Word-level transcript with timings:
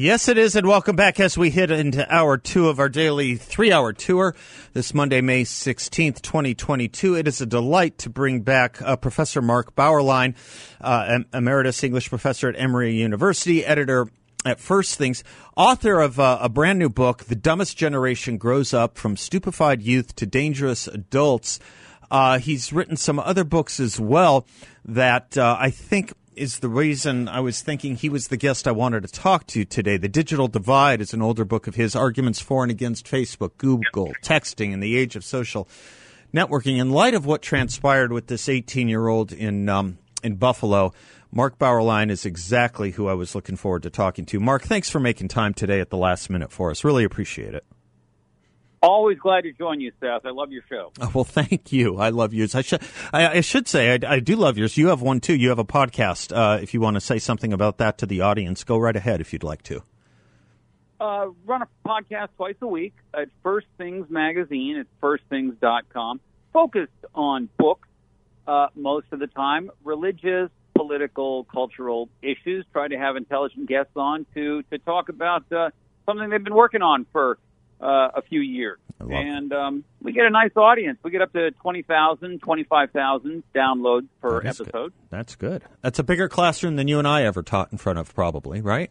Yes, 0.00 0.28
it 0.28 0.38
is, 0.38 0.54
and 0.54 0.64
welcome 0.64 0.94
back 0.94 1.18
as 1.18 1.36
we 1.36 1.50
hit 1.50 1.72
into 1.72 2.08
hour 2.08 2.38
two 2.38 2.68
of 2.68 2.78
our 2.78 2.88
daily 2.88 3.34
three 3.34 3.72
hour 3.72 3.92
tour 3.92 4.36
this 4.72 4.94
Monday, 4.94 5.20
May 5.20 5.42
16th, 5.42 6.22
2022. 6.22 7.16
It 7.16 7.26
is 7.26 7.40
a 7.40 7.46
delight 7.46 7.98
to 7.98 8.08
bring 8.08 8.42
back 8.42 8.80
uh, 8.80 8.94
Professor 8.94 9.42
Mark 9.42 9.74
Bauerlein, 9.74 10.36
uh, 10.80 11.18
Emeritus 11.34 11.82
English 11.82 12.10
Professor 12.10 12.48
at 12.48 12.54
Emory 12.56 12.94
University, 12.94 13.64
editor 13.66 14.08
at 14.44 14.60
First 14.60 14.98
Things, 14.98 15.24
author 15.56 15.98
of 15.98 16.20
uh, 16.20 16.38
a 16.40 16.48
brand 16.48 16.78
new 16.78 16.88
book, 16.88 17.24
The 17.24 17.34
Dumbest 17.34 17.76
Generation 17.76 18.38
Grows 18.38 18.72
Up 18.72 18.98
From 18.98 19.16
Stupefied 19.16 19.82
Youth 19.82 20.14
to 20.14 20.26
Dangerous 20.26 20.86
Adults. 20.86 21.58
Uh, 22.08 22.38
he's 22.38 22.72
written 22.72 22.96
some 22.96 23.18
other 23.18 23.42
books 23.42 23.80
as 23.80 23.98
well 23.98 24.46
that 24.84 25.36
uh, 25.36 25.56
I 25.58 25.70
think 25.70 26.12
is 26.38 26.60
the 26.60 26.68
reason 26.68 27.28
I 27.28 27.40
was 27.40 27.60
thinking 27.60 27.96
he 27.96 28.08
was 28.08 28.28
the 28.28 28.36
guest 28.36 28.68
I 28.68 28.72
wanted 28.72 29.02
to 29.02 29.08
talk 29.08 29.46
to 29.48 29.64
today. 29.64 29.96
The 29.96 30.08
Digital 30.08 30.48
Divide 30.48 31.00
is 31.00 31.12
an 31.12 31.20
older 31.20 31.44
book 31.44 31.66
of 31.66 31.74
his, 31.74 31.96
arguments 31.96 32.40
for 32.40 32.62
and 32.62 32.70
against 32.70 33.06
Facebook, 33.06 33.50
Google, 33.58 34.12
texting, 34.22 34.72
and 34.72 34.82
the 34.82 34.96
age 34.96 35.16
of 35.16 35.24
social 35.24 35.68
networking. 36.32 36.78
In 36.78 36.90
light 36.90 37.14
of 37.14 37.26
what 37.26 37.42
transpired 37.42 38.12
with 38.12 38.28
this 38.28 38.48
18 38.48 38.88
year 38.88 39.08
old 39.08 39.32
in 39.32 39.68
um, 39.68 39.98
in 40.22 40.36
Buffalo, 40.36 40.92
Mark 41.30 41.58
Bauerlein 41.58 42.10
is 42.10 42.24
exactly 42.24 42.92
who 42.92 43.08
I 43.08 43.14
was 43.14 43.34
looking 43.34 43.56
forward 43.56 43.82
to 43.82 43.90
talking 43.90 44.24
to. 44.26 44.40
Mark, 44.40 44.62
thanks 44.62 44.88
for 44.88 45.00
making 45.00 45.28
time 45.28 45.54
today 45.54 45.80
at 45.80 45.90
the 45.90 45.96
last 45.96 46.30
minute 46.30 46.52
for 46.52 46.70
us. 46.70 46.84
Really 46.84 47.04
appreciate 47.04 47.54
it. 47.54 47.64
Always 48.80 49.18
glad 49.18 49.42
to 49.42 49.52
join 49.52 49.80
you, 49.80 49.90
Seth. 50.00 50.24
I 50.24 50.30
love 50.30 50.52
your 50.52 50.62
show. 50.68 50.92
Oh, 51.00 51.10
well, 51.12 51.24
thank 51.24 51.72
you. 51.72 51.98
I 51.98 52.10
love 52.10 52.32
yours. 52.32 52.54
I 52.54 52.62
should, 52.62 52.80
I, 53.12 53.26
I 53.28 53.40
should 53.40 53.66
say, 53.66 53.92
I, 53.92 54.14
I, 54.14 54.20
do 54.20 54.36
love 54.36 54.56
yours. 54.56 54.76
You 54.76 54.88
have 54.88 55.02
one 55.02 55.20
too. 55.20 55.34
You 55.34 55.48
have 55.48 55.58
a 55.58 55.64
podcast. 55.64 56.36
Uh, 56.36 56.60
if 56.62 56.74
you 56.74 56.80
want 56.80 56.94
to 56.94 57.00
say 57.00 57.18
something 57.18 57.52
about 57.52 57.78
that 57.78 57.98
to 57.98 58.06
the 58.06 58.20
audience, 58.20 58.62
go 58.62 58.78
right 58.78 58.94
ahead 58.94 59.20
if 59.20 59.32
you'd 59.32 59.42
like 59.42 59.62
to. 59.64 59.82
Uh, 61.00 61.28
run 61.44 61.62
a 61.62 61.68
podcast 61.86 62.28
twice 62.36 62.56
a 62.60 62.66
week 62.66 62.94
at 63.14 63.28
First 63.42 63.66
Things 63.78 64.08
Magazine 64.10 64.76
at 64.78 64.86
firstthings.com. 65.00 66.20
Focused 66.52 66.92
on 67.14 67.48
books 67.58 67.88
uh, 68.46 68.68
most 68.74 69.06
of 69.12 69.18
the 69.18 69.26
time, 69.26 69.70
religious, 69.84 70.50
political, 70.76 71.44
cultural 71.44 72.08
issues. 72.22 72.64
Try 72.72 72.88
to 72.88 72.98
have 72.98 73.16
intelligent 73.16 73.68
guests 73.68 73.92
on 73.96 74.24
to 74.34 74.62
to 74.70 74.78
talk 74.78 75.08
about 75.08 75.50
uh, 75.52 75.70
something 76.06 76.30
they've 76.30 76.42
been 76.42 76.54
working 76.54 76.82
on 76.82 77.06
for 77.12 77.38
uh, 77.80 78.08
a 78.14 78.22
few 78.22 78.40
years. 78.40 78.78
And 79.00 79.52
um, 79.52 79.84
we 80.02 80.12
get 80.12 80.26
a 80.26 80.30
nice 80.30 80.56
audience. 80.56 80.98
We 81.04 81.12
get 81.12 81.22
up 81.22 81.32
to 81.32 81.52
20,000, 81.52 82.40
25,000 82.40 83.42
downloads 83.54 84.08
per 84.20 84.42
That 84.42 84.48
is 84.48 84.60
episode. 84.60 84.72
Good. 84.72 84.92
That's 85.10 85.36
good. 85.36 85.62
That's 85.82 85.98
a 86.00 86.02
bigger 86.02 86.28
classroom 86.28 86.76
than 86.76 86.88
you 86.88 86.98
and 86.98 87.06
I 87.06 87.22
ever 87.22 87.42
taught 87.42 87.70
in 87.70 87.78
front 87.78 88.00
of, 88.00 88.12
probably, 88.14 88.60
right? 88.60 88.90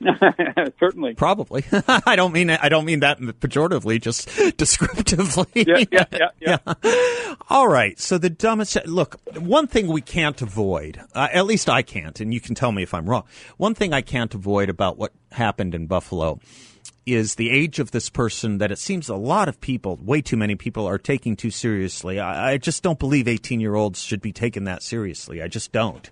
Certainly. 0.80 1.14
Probably. 1.14 1.64
I 1.88 2.16
don't 2.16 2.32
mean 2.32 2.50
I 2.50 2.68
don't 2.68 2.84
mean 2.84 3.00
that 3.00 3.18
pejoratively, 3.18 4.00
just 4.00 4.28
descriptively. 4.56 5.46
Yeah, 5.54 5.84
yeah, 5.90 6.04
yeah, 6.40 6.58
yeah. 6.84 7.34
All 7.48 7.68
right. 7.68 7.98
So 7.98 8.16
the 8.16 8.30
dumbest. 8.30 8.76
Look, 8.86 9.16
one 9.36 9.66
thing 9.66 9.88
we 9.88 10.00
can't 10.00 10.40
avoid, 10.40 11.00
uh, 11.14 11.28
at 11.32 11.46
least 11.46 11.68
I 11.68 11.82
can't, 11.82 12.20
and 12.20 12.32
you 12.32 12.40
can 12.40 12.54
tell 12.54 12.70
me 12.70 12.82
if 12.82 12.94
I'm 12.94 13.10
wrong. 13.10 13.24
One 13.56 13.74
thing 13.74 13.92
I 13.92 14.02
can't 14.02 14.32
avoid 14.34 14.68
about 14.68 14.98
what 14.98 15.12
happened 15.32 15.74
in 15.74 15.86
Buffalo 15.86 16.38
is 17.06 17.36
the 17.36 17.50
age 17.50 17.78
of 17.78 17.90
this 17.90 18.10
person 18.10 18.58
that 18.58 18.70
it 18.70 18.78
seems 18.78 19.08
a 19.08 19.16
lot 19.16 19.48
of 19.48 19.60
people, 19.60 19.96
way 20.02 20.20
too 20.20 20.36
many 20.36 20.54
people, 20.54 20.86
are 20.86 20.98
taking 20.98 21.36
too 21.36 21.50
seriously. 21.50 22.20
I, 22.20 22.52
I 22.52 22.58
just 22.58 22.82
don't 22.82 22.98
believe 22.98 23.26
18 23.28 23.60
year 23.60 23.74
olds 23.74 24.00
should 24.00 24.20
be 24.20 24.32
taken 24.32 24.64
that 24.64 24.82
seriously. 24.82 25.42
I 25.42 25.48
just 25.48 25.72
don't. 25.72 26.10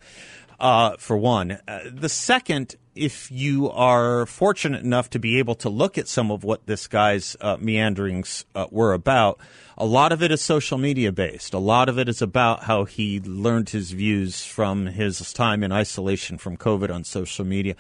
Uh, 0.59 0.97
for 0.99 1.19
one. 1.19 1.59
Uh, 1.69 1.81
the 1.93 2.09
second, 2.09 2.77
if 2.95 3.31
you 3.31 3.69
are 3.71 4.25
fortunate 4.25 4.83
enough 4.83 5.11
to 5.11 5.19
be 5.19 5.39
able 5.39 5.55
to 5.55 5.69
look 5.69 5.99
at 5.99 6.09
some 6.09 6.31
of 6.31 6.45
what 6.45 6.65
this 6.67 6.87
guy's 6.89 7.37
uh, 7.43 7.59
meanderings 7.61 8.47
uh, 8.55 8.67
were 8.71 8.95
about, 8.95 9.39
a 9.77 9.85
lot 9.85 10.13
of 10.13 10.23
it 10.23 10.31
is 10.31 10.41
social 10.41 10.79
media 10.79 11.13
based. 11.13 11.53
A 11.53 11.59
lot 11.59 11.91
of 11.91 11.99
it 11.99 12.09
is 12.09 12.23
about 12.23 12.65
how 12.65 12.85
he 12.85 13.21
learned 13.21 13.69
his 13.69 13.91
views 13.91 14.47
from 14.47 14.87
his 14.87 15.33
time 15.35 15.63
in 15.63 15.73
isolation 15.73 16.39
from 16.39 16.57
COVID 16.57 16.91
on 16.91 17.05
social 17.05 17.45
media. 17.45 17.75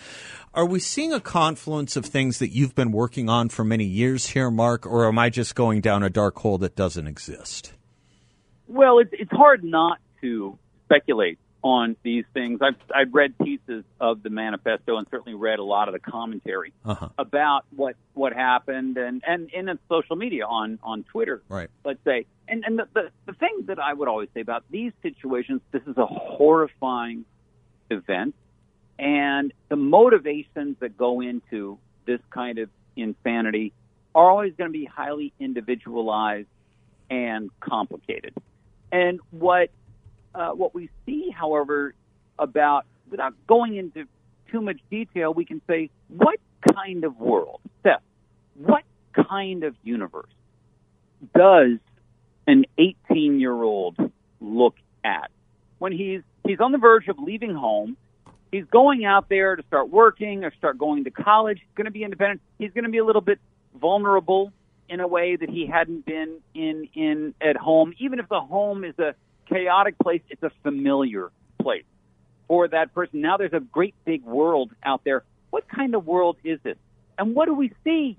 Are 0.53 0.67
we 0.67 0.79
seeing 0.79 1.15
a 1.15 1.21
confluence 1.21 1.97
of 1.97 2.05
things 2.05 2.39
that 2.41 2.51
you've 2.51 2.75
been 2.75 2.93
working 2.93 3.31
on 3.31 3.49
for 3.49 3.65
many 3.65 3.85
years 3.85 4.29
here, 4.29 4.51
Mark, 4.51 4.85
or 4.85 5.09
am 5.09 5.19
I 5.19 5.31
just 5.31 5.55
going 5.55 5.81
down 5.81 6.03
a 6.03 6.11
dark 6.11 6.37
hole 6.37 6.59
that 6.59 6.77
doesn't 6.77 7.07
exist? 7.07 7.73
Well, 8.69 8.99
it's 8.99 9.13
it's 9.13 9.31
hard 9.31 9.65
not 9.65 9.99
to 10.21 10.59
speculate 10.85 11.39
on 11.67 11.97
these 12.05 12.25
things. 12.33 12.61
I've 12.63 12.77
I've 12.95 13.13
read 13.13 13.37
pieces 13.39 13.83
of 14.01 14.23
the 14.23 14.31
manifesto 14.31 14.99
and 14.99 15.07
certainly 15.11 15.35
read 15.35 15.59
a 15.59 15.65
lot 15.65 15.89
of 15.89 15.95
the 15.95 15.99
commentary 15.99 16.73
Uh-huh. 16.85 17.09
about 17.19 17.65
what 17.75 17.97
what 18.15 18.33
happened 18.33 18.97
and 18.99 19.23
and 19.27 19.51
in 19.51 19.77
social 19.89 20.15
media 20.15 20.47
on 20.47 20.79
on 20.85 21.03
Twitter. 21.05 21.43
Right. 21.49 21.69
Let's 21.85 21.99
say, 22.05 22.27
and 22.47 22.63
and 22.65 22.79
the, 22.79 22.87
the 22.95 23.11
the 23.27 23.33
thing 23.33 23.65
that 23.67 23.81
I 23.81 23.93
would 23.93 24.07
always 24.07 24.29
say 24.33 24.41
about 24.43 24.63
these 24.71 24.93
situations, 25.03 25.61
this 25.73 25.83
is 25.89 25.97
a 25.97 26.07
horrifying 26.07 27.25
event, 27.91 28.37
and 28.97 29.53
the 29.69 29.77
motivations 29.77 30.77
that 30.79 30.97
go 30.97 31.21
into 31.21 31.79
this 32.07 32.21
kind 32.31 32.59
of 32.61 32.71
insanity 32.95 33.73
are 34.15 34.31
always 34.31 34.55
going 34.57 34.73
to 34.73 34.79
be 34.79 34.85
highly 34.85 35.33
individualized 35.41 36.49
and 37.11 37.51
complicated. 37.61 38.35
And 38.93 39.19
what 39.31 39.71
uh, 40.37 40.51
what 40.51 40.75
we 40.75 40.91
see, 41.07 41.31
however, 41.31 41.95
about 42.39 42.85
without 43.11 43.35
going 43.47 43.77
into 43.77 44.07
too 44.51 44.61
much 44.61 44.79
detail, 44.91 45.33
we 45.33 45.45
can 45.45 45.63
say 45.67 45.91
what 46.09 46.39
kind 46.75 47.05
of 47.05 47.19
world, 47.19 47.61
Seth, 47.83 48.03
what 48.55 48.85
kind 49.29 49.65
of 49.65 49.75
universe 49.83 50.31
does 51.35 51.79
an 52.47 52.67
18 52.79 53.41
year 53.41 53.55
old 53.55 53.97
look 54.41 54.75
at 55.03 55.31
when 55.79 55.93
he's 55.93 56.21
he's 56.47 56.61
on 56.61 56.73
the 56.73 56.79
verge 56.79 57.09
of 57.09 57.19
leaving 57.19 57.55
home? 57.55 57.97
He's 58.53 58.67
going 58.67 59.05
out 59.05 59.29
there 59.29 59.57
to 59.57 59.63
start 59.65 59.89
working 59.89 60.45
or 60.45 60.53
start 60.55 60.79
going 60.79 61.05
to 61.05 61.11
college. 61.11 61.59
He's 61.59 61.75
going 61.75 61.87
to 61.87 61.91
be 61.91 62.05
independent. 62.05 62.41
He's 62.59 62.71
going 62.73 62.85
to 62.85 62.91
be 62.91 62.99
a 62.99 63.05
little 63.05 63.21
bit 63.21 63.39
vulnerable 63.75 64.53
in 64.89 65.01
a 65.01 65.09
way 65.09 65.35
that 65.35 65.51
he 65.51 65.67
hadn't 65.67 66.05
been 66.05 66.39
in 66.55 66.89
in 66.95 67.35
at 67.41 67.57
home. 67.57 67.95
Even 67.99 68.19
if 68.19 68.29
the 68.29 68.41
home 68.41 68.85
is 68.85 68.99
a 68.99 69.15
chaotic 69.49 69.99
place, 69.99 70.23
it's 70.29 70.43
a 70.43 70.51
familiar 70.63 71.31
place 71.61 71.85
for 72.49 72.69
that 72.69 72.95
person. 72.95 73.21
Now 73.21 73.37
there's 73.37 73.53
a 73.53 73.61
great 73.61 73.95
big 74.05 74.25
world 74.25 74.73
out 74.83 75.03
there. 75.05 75.25
What 75.51 75.69
kind 75.69 75.95
of 75.95 76.07
world 76.07 76.37
is 76.45 76.59
this? 76.63 76.77
And 77.19 77.35
what 77.35 77.47
do 77.47 77.55
we 77.55 77.73
see? 77.85 78.17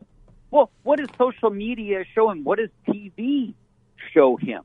Well, 0.49 0.71
what 0.83 0.99
does 0.99 1.09
social 1.17 1.49
media 1.49 2.03
show 2.15 2.29
him? 2.29 2.43
What 2.43 2.59
does 2.59 2.69
TV 2.87 3.53
show 4.13 4.37
him? 4.37 4.63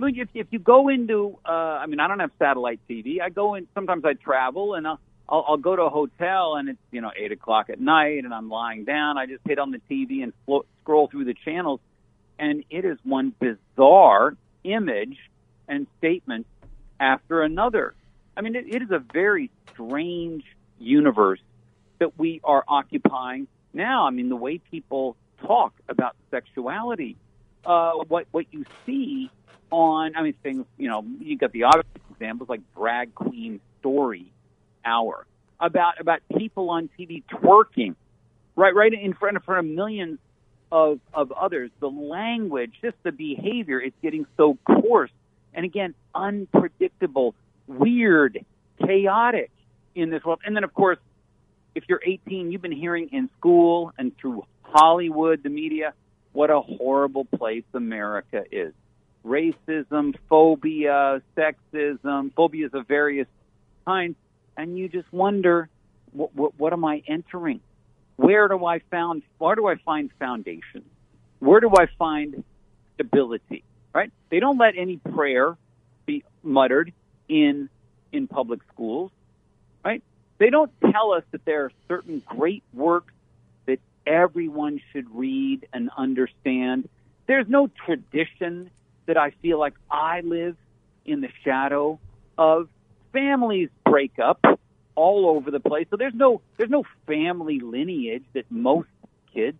I 0.00 0.04
mean, 0.04 0.18
if, 0.18 0.28
if 0.34 0.46
you 0.50 0.58
go 0.58 0.88
into, 0.88 1.38
uh, 1.44 1.48
I 1.48 1.86
mean, 1.86 2.00
I 2.00 2.08
don't 2.08 2.18
have 2.18 2.32
satellite 2.38 2.80
TV. 2.88 3.20
I 3.20 3.28
go 3.28 3.54
in, 3.54 3.68
sometimes 3.74 4.04
I 4.04 4.14
travel 4.14 4.74
and 4.74 4.86
I'll, 4.86 4.98
I'll, 5.28 5.44
I'll 5.48 5.56
go 5.56 5.76
to 5.76 5.82
a 5.82 5.90
hotel 5.90 6.56
and 6.56 6.70
it's, 6.70 6.78
you 6.90 7.00
know, 7.00 7.12
8 7.16 7.32
o'clock 7.32 7.70
at 7.70 7.80
night 7.80 8.24
and 8.24 8.34
I'm 8.34 8.48
lying 8.48 8.84
down. 8.84 9.16
I 9.16 9.26
just 9.26 9.42
hit 9.46 9.58
on 9.58 9.70
the 9.70 9.80
TV 9.90 10.22
and 10.22 10.32
flo- 10.44 10.66
scroll 10.82 11.06
through 11.08 11.26
the 11.26 11.34
channels 11.44 11.80
and 12.38 12.64
it 12.70 12.84
is 12.84 12.98
one 13.04 13.32
bizarre 13.38 14.36
image 14.64 15.18
and 15.72 15.86
statement 15.98 16.46
after 17.00 17.42
another. 17.42 17.94
I 18.36 18.42
mean, 18.42 18.54
it, 18.54 18.66
it 18.68 18.82
is 18.82 18.90
a 18.90 18.98
very 18.98 19.50
strange 19.72 20.44
universe 20.78 21.40
that 21.98 22.18
we 22.18 22.40
are 22.44 22.62
occupying 22.68 23.48
now. 23.72 24.06
I 24.06 24.10
mean, 24.10 24.28
the 24.28 24.36
way 24.36 24.58
people 24.58 25.16
talk 25.46 25.72
about 25.88 26.14
sexuality, 26.30 27.16
uh, 27.64 27.92
what 28.06 28.26
what 28.30 28.46
you 28.50 28.64
see 28.86 29.30
on, 29.70 30.14
I 30.14 30.22
mean, 30.22 30.34
things. 30.42 30.66
You 30.76 30.88
know, 30.88 31.04
you 31.20 31.36
got 31.38 31.52
the 31.52 31.64
obvious 31.64 31.86
examples 32.10 32.48
like 32.48 32.60
drag 32.76 33.14
queen 33.14 33.60
story 33.80 34.30
hour 34.84 35.26
about 35.58 36.00
about 36.00 36.20
people 36.36 36.70
on 36.70 36.90
TV 36.98 37.22
twerking, 37.32 37.94
right, 38.56 38.74
right 38.74 38.92
in 38.92 39.14
front 39.14 39.36
in 39.36 39.42
front 39.42 39.66
of 39.66 39.72
millions 39.74 40.18
of 40.70 41.00
of 41.14 41.32
others. 41.32 41.70
The 41.80 41.90
language, 41.90 42.72
just 42.82 42.96
the 43.04 43.12
behavior, 43.12 43.80
is 43.80 43.92
getting 44.02 44.26
so 44.36 44.58
coarse 44.66 45.10
and 45.54 45.64
again 45.64 45.94
unpredictable, 46.14 47.34
weird, 47.66 48.44
chaotic. 48.84 49.50
in 49.94 50.10
this 50.10 50.24
world. 50.24 50.40
And 50.44 50.56
then, 50.56 50.64
of 50.64 50.74
course, 50.74 50.98
if 51.74 51.84
you're 51.88 52.00
18, 52.04 52.50
you've 52.50 52.62
been 52.62 52.72
hearing 52.72 53.08
in 53.12 53.28
school 53.38 53.92
and 53.98 54.16
through 54.18 54.44
Hollywood, 54.62 55.42
the 55.42 55.48
media, 55.48 55.92
what 56.32 56.50
a 56.50 56.60
horrible 56.60 57.24
place 57.24 57.64
America 57.74 58.44
is. 58.50 58.72
Racism, 59.24 60.14
phobia, 60.28 61.22
sexism, 61.36 62.34
phobias 62.34 62.70
of 62.74 62.88
various 62.88 63.28
kinds, 63.86 64.16
and 64.56 64.76
you 64.78 64.88
just 64.88 65.10
wonder, 65.12 65.68
what, 66.12 66.34
what, 66.34 66.58
what 66.58 66.72
am 66.72 66.84
I 66.84 67.02
entering? 67.06 67.60
Where 68.16 68.48
do 68.48 68.64
I 68.64 68.80
found? 68.90 69.22
Where 69.38 69.54
do 69.54 69.66
I 69.66 69.76
find 69.76 70.10
foundation? 70.18 70.84
Where 71.38 71.60
do 71.60 71.70
I 71.70 71.86
find 71.98 72.44
stability? 72.94 73.64
Right? 73.94 74.10
They 74.30 74.40
don't 74.40 74.58
let 74.58 74.74
any 74.76 74.96
prayer 74.96 75.56
be 76.06 76.24
muttered 76.42 76.92
in 77.28 77.68
in 78.12 78.26
public 78.28 78.60
schools. 78.72 79.10
Right? 79.84 80.02
They 80.38 80.50
don't 80.50 80.70
tell 80.80 81.12
us 81.12 81.24
that 81.32 81.44
there 81.44 81.64
are 81.66 81.72
certain 81.88 82.22
great 82.26 82.62
works 82.72 83.12
that 83.66 83.80
everyone 84.06 84.80
should 84.92 85.14
read 85.14 85.66
and 85.72 85.90
understand. 85.96 86.88
There's 87.26 87.48
no 87.48 87.68
tradition 87.86 88.70
that 89.06 89.16
I 89.16 89.30
feel 89.42 89.58
like 89.58 89.74
I 89.90 90.20
live 90.20 90.56
in 91.04 91.20
the 91.20 91.30
shadow 91.44 91.98
of. 92.38 92.68
Families 93.12 93.68
break 93.84 94.18
up 94.18 94.42
all 94.94 95.26
over 95.26 95.50
the 95.50 95.60
place. 95.60 95.86
So 95.90 95.96
there's 95.96 96.14
no 96.14 96.40
there's 96.56 96.70
no 96.70 96.84
family 97.06 97.60
lineage 97.60 98.24
that 98.32 98.50
most 98.50 98.88
kids 99.34 99.58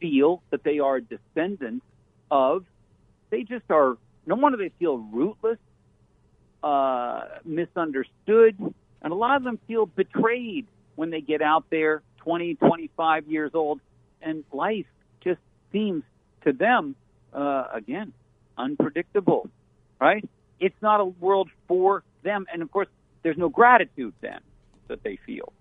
feel 0.00 0.42
that 0.50 0.62
they 0.64 0.78
are 0.78 1.00
descendants 1.00 1.84
of. 2.30 2.64
They 3.30 3.42
just 3.42 3.64
are. 3.70 3.96
No 4.26 4.34
wonder 4.34 4.58
they 4.58 4.72
feel 4.78 4.98
rootless, 4.98 5.58
uh, 6.62 7.22
misunderstood, 7.44 8.56
and 9.02 9.12
a 9.12 9.14
lot 9.14 9.36
of 9.36 9.44
them 9.44 9.58
feel 9.66 9.86
betrayed 9.86 10.66
when 10.96 11.10
they 11.10 11.20
get 11.20 11.40
out 11.40 11.64
there, 11.70 12.02
20, 12.18 12.56
25 12.56 13.26
years 13.26 13.52
old, 13.54 13.80
and 14.20 14.44
life 14.52 14.86
just 15.22 15.40
seems 15.72 16.02
to 16.44 16.52
them 16.52 16.94
uh, 17.32 17.68
again 17.72 18.12
unpredictable. 18.56 19.48
Right? 20.00 20.28
It's 20.60 20.80
not 20.82 21.00
a 21.00 21.04
world 21.04 21.48
for 21.66 22.02
them, 22.22 22.46
and 22.52 22.62
of 22.62 22.70
course, 22.70 22.88
there's 23.22 23.38
no 23.38 23.48
gratitude 23.48 24.14
then 24.20 24.40
that 24.88 25.02
they 25.02 25.18
feel 25.26 25.52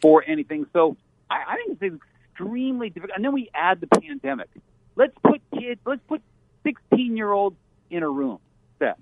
for 0.00 0.24
anything. 0.26 0.66
So 0.72 0.96
I, 1.30 1.54
I 1.54 1.56
think 1.56 1.78
it's 1.80 2.02
extremely 2.32 2.90
difficult. 2.90 3.16
And 3.16 3.24
then 3.24 3.32
we 3.32 3.50
add 3.54 3.80
the 3.80 3.86
pandemic. 3.86 4.48
Let's 4.96 5.14
put 5.22 5.40
kids, 5.58 5.80
let's 5.86 6.02
put 6.08 6.20
16 6.64 7.16
year 7.16 7.32
olds 7.32 7.56
in 7.90 8.02
a 8.02 8.08
room, 8.08 8.38
Seth. 8.78 8.98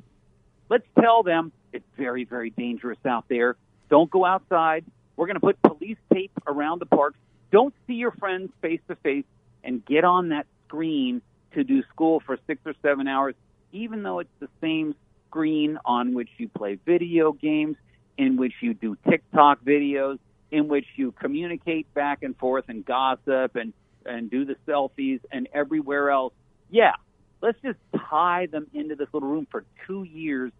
Let's 0.69 0.87
tell 1.01 1.23
them 1.23 1.53
it's 1.73 1.85
very, 1.97 2.25
very 2.25 2.51
dangerous 2.51 2.99
out 3.05 3.25
there. 3.29 3.57
Don't 3.89 4.11
go 4.11 4.25
outside. 4.25 4.85
We're 5.17 5.27
going 5.27 5.37
to 5.37 5.41
put 5.41 5.61
police 5.62 5.99
tape 6.12 6.33
around 6.47 6.81
the 6.81 6.87
parks. 6.87 7.19
Don't 7.51 7.75
see 7.87 7.95
your 7.95 8.12
friends 8.12 8.51
face 8.62 8.81
to 8.89 8.97
face 8.97 9.25
and 9.65 9.85
get 9.85 10.05
on 10.05 10.31
that 10.31 10.47
screen 10.67 11.21
to 11.53 11.65
do 11.65 11.83
school 11.93 12.21
for 12.21 12.39
six 12.47 12.61
or 12.65 12.75
seven 12.83 13.09
hours, 13.09 13.35
even 13.73 14.03
though 14.03 14.21
it's 14.21 14.31
the 14.39 14.49
same 14.61 14.95
screen 15.29 15.79
on 15.85 16.15
which 16.15 16.29
you 16.39 16.49
play 16.49 16.79
video 16.87 17.33
games 17.33 17.77
in 18.17 18.37
which 18.37 18.55
you 18.61 18.75
do 18.75 18.97
TikTok 19.09 19.65
videos, 19.65 20.19
in 20.51 20.69
which 20.69 20.87
you 20.97 21.12
communicate 21.12 21.93
back 21.95 22.23
and 22.23 22.37
forth 22.37 22.65
and 22.69 22.85
gossip 22.85 23.57
and 23.57 23.73
and 24.07 24.31
do 24.31 24.45
the 24.45 24.57
selfies 24.67 25.21
and 25.31 25.49
everywhere 25.53 26.11
else. 26.11 26.33
Yeah, 26.71 26.95
let's 27.41 27.59
just 27.63 27.79
tie 28.09 28.47
them 28.47 28.67
into 28.75 28.97
this 28.97 29.09
little 29.13 29.29
room 29.29 29.47
for 29.51 29.65
two 29.87 30.05
years 30.05 30.53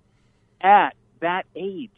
at 0.61 0.95
that 1.21 1.47
age. 1.55 1.91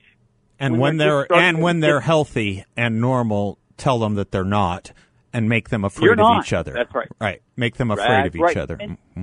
And 0.58 0.74
when, 0.74 0.80
when 0.80 0.96
they're, 0.98 1.26
they're 1.28 1.38
and 1.38 1.60
when 1.60 1.80
they're 1.80 2.00
healthy 2.00 2.64
and 2.76 3.00
normal, 3.00 3.58
tell 3.76 3.98
them 3.98 4.14
that 4.14 4.30
they're 4.30 4.44
not, 4.44 4.92
and 5.32 5.48
make 5.48 5.70
them 5.70 5.84
afraid 5.84 6.18
of 6.18 6.44
each 6.44 6.52
other. 6.52 6.72
That's 6.72 6.94
right. 6.94 7.08
Right. 7.20 7.42
Make 7.56 7.76
them 7.76 7.90
afraid 7.90 8.26
of 8.26 8.34
each 8.34 8.40
right. 8.40 8.56
other. 8.56 8.76
Mm-hmm. 8.76 9.22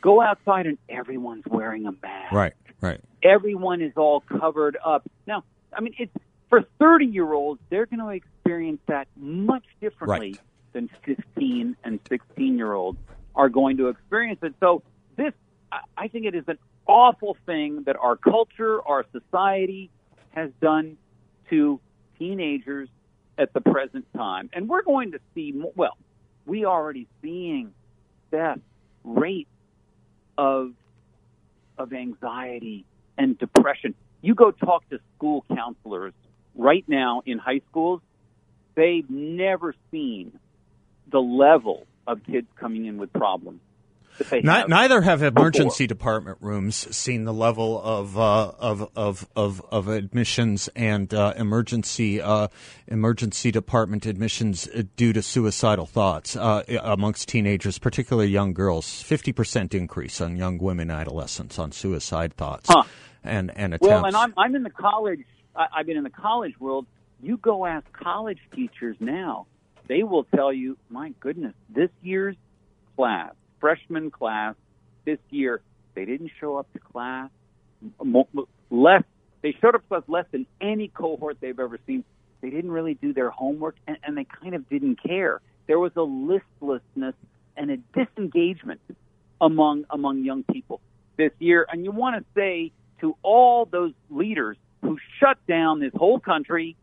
Go 0.00 0.20
outside 0.20 0.66
and 0.66 0.78
everyone's 0.88 1.44
wearing 1.46 1.86
a 1.86 1.92
mask. 1.92 2.32
Right. 2.32 2.54
Right. 2.80 3.00
Everyone 3.22 3.80
is 3.80 3.92
all 3.96 4.20
covered 4.20 4.76
up. 4.84 5.08
Now, 5.26 5.44
I 5.72 5.80
mean, 5.80 5.94
it's 5.98 6.12
for 6.48 6.64
30 6.80 7.06
year 7.06 7.32
olds, 7.32 7.60
they're 7.70 7.86
going 7.86 8.00
to 8.00 8.08
experience 8.08 8.80
that 8.88 9.06
much 9.16 9.64
differently 9.80 10.32
right. 10.32 10.40
than 10.72 10.90
15 11.04 11.76
and 11.84 12.00
16 12.08 12.58
year 12.58 12.72
olds 12.72 12.98
are 13.34 13.48
going 13.48 13.76
to 13.76 13.88
experience 13.88 14.40
it. 14.42 14.54
So, 14.60 14.82
this, 15.16 15.32
I 15.96 16.08
think 16.08 16.26
it 16.26 16.34
is 16.34 16.44
an 16.48 16.58
awful 16.86 17.36
thing 17.46 17.84
that 17.84 17.96
our 17.96 18.16
culture, 18.16 18.82
our 18.82 19.04
society 19.12 19.90
has 20.30 20.50
done 20.60 20.96
to 21.50 21.80
teenagers 22.18 22.88
at 23.38 23.52
the 23.52 23.60
present 23.60 24.06
time. 24.14 24.50
And 24.52 24.68
we're 24.68 24.82
going 24.82 25.12
to 25.12 25.20
see, 25.34 25.52
more, 25.52 25.72
well, 25.74 25.96
we 26.46 26.64
already 26.64 27.06
seeing 27.22 27.72
that 28.30 28.60
rate 29.04 29.48
of 30.38 30.72
of 31.78 31.92
anxiety 31.92 32.84
and 33.18 33.38
depression 33.38 33.94
you 34.22 34.36
go 34.36 34.52
talk 34.52 34.88
to 34.88 35.00
school 35.16 35.44
counselors 35.54 36.14
right 36.54 36.84
now 36.86 37.22
in 37.26 37.38
high 37.38 37.60
schools, 37.68 38.00
they've 38.74 39.08
never 39.10 39.74
seen 39.90 40.32
the 41.10 41.18
level 41.18 41.86
of 42.06 42.22
kids 42.24 42.46
coming 42.58 42.86
in 42.86 42.98
with 42.98 43.12
problems. 43.12 43.60
Not, 44.42 44.68
neither 44.68 45.00
have 45.00 45.22
emergency 45.22 45.86
before. 45.86 45.96
department 45.96 46.38
rooms 46.40 46.94
seen 46.94 47.24
the 47.24 47.32
level 47.32 47.80
of 47.82 48.18
uh, 48.18 48.52
of, 48.58 48.90
of, 48.96 49.28
of 49.34 49.62
of 49.70 49.88
admissions 49.88 50.68
and 50.76 51.12
uh, 51.12 51.34
emergency 51.36 52.20
uh, 52.20 52.48
emergency 52.86 53.50
department 53.50 54.06
admissions 54.06 54.68
uh, 54.68 54.82
due 54.96 55.12
to 55.12 55.22
suicidal 55.22 55.86
thoughts 55.86 56.36
uh, 56.36 56.62
amongst 56.82 57.28
teenagers, 57.28 57.78
particularly 57.78 58.28
young 58.28 58.52
girls. 58.52 59.02
Fifty 59.02 59.32
percent 59.32 59.74
increase 59.74 60.20
on 60.20 60.36
young 60.36 60.58
women, 60.58 60.90
adolescents 60.90 61.58
on 61.58 61.72
suicide 61.72 62.34
thoughts. 62.34 62.68
Huh 62.68 62.82
and 63.24 63.50
and 63.56 63.74
attempts. 63.74 63.88
Well, 63.88 64.04
and 64.04 64.16
I'm 64.16 64.34
I'm 64.36 64.54
in 64.54 64.62
the 64.62 64.70
college. 64.70 65.20
I, 65.54 65.66
I've 65.76 65.86
been 65.86 65.96
in 65.96 66.04
the 66.04 66.10
college 66.10 66.58
world. 66.58 66.86
You 67.20 67.36
go 67.36 67.64
ask 67.66 67.90
college 67.92 68.38
teachers 68.54 68.96
now; 69.00 69.46
they 69.88 70.02
will 70.02 70.24
tell 70.24 70.52
you, 70.52 70.76
my 70.90 71.12
goodness, 71.20 71.54
this 71.68 71.90
year's 72.02 72.36
class, 72.96 73.32
freshman 73.62 74.10
class, 74.10 74.56
this 75.06 75.20
year 75.30 75.62
they 75.94 76.04
didn't 76.04 76.32
show 76.40 76.56
up 76.56 76.70
to 76.74 76.78
class. 76.78 77.30
Less 78.70 79.02
they 79.40 79.56
showed 79.60 79.74
up 79.74 79.82
to 79.82 79.88
class 79.88 80.02
less 80.08 80.26
than 80.32 80.46
any 80.60 80.88
cohort 80.88 81.38
they've 81.40 81.58
ever 81.58 81.78
seen. 81.86 82.04
They 82.40 82.50
didn't 82.50 82.72
really 82.72 82.94
do 82.94 83.12
their 83.12 83.30
homework, 83.30 83.76
and, 83.86 83.96
and 84.04 84.18
they 84.18 84.24
kind 84.24 84.54
of 84.54 84.68
didn't 84.68 85.00
care. 85.02 85.40
There 85.68 85.78
was 85.78 85.92
a 85.96 86.02
listlessness 86.02 87.14
and 87.56 87.70
a 87.70 87.76
disengagement 87.94 88.80
among 89.40 89.84
among 89.90 90.24
young 90.24 90.42
people 90.42 90.80
this 91.16 91.32
year. 91.38 91.66
And 91.70 91.84
you 91.84 91.92
want 91.92 92.16
to 92.16 92.24
say 92.34 92.72
to 93.00 93.16
all 93.22 93.64
those 93.64 93.92
leaders 94.10 94.56
who 94.82 94.98
shut 95.20 95.38
down 95.46 95.80
this 95.80 95.92
whole 95.94 96.18
country, 96.18 96.76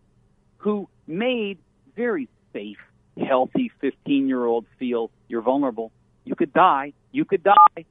who 0.57 0.87
made 1.07 1.57
very 1.95 2.29
safe, 2.53 2.77
healthy 3.21 3.71
15 3.81 4.27
year 4.27 4.45
olds 4.45 4.67
feel 4.77 5.11
you're 5.27 5.41
vulnerable. 5.41 5.91
You 6.29 6.35
could 6.35 6.53
die. 6.53 6.93
You 7.11 7.25
could 7.25 7.43
die. 7.43 7.85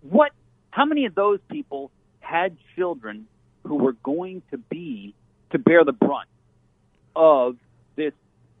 What, 0.00 0.32
how 0.72 0.84
many 0.84 1.06
of 1.06 1.14
those 1.14 1.38
people 1.48 1.92
had 2.18 2.56
children 2.74 3.28
who 3.62 3.76
were 3.76 3.92
going 3.92 4.42
to 4.50 4.58
be, 4.58 5.14
to 5.52 5.58
bear 5.60 5.84
the 5.84 5.92
brunt 5.92 6.28
of 7.14 7.58
this 7.94 8.12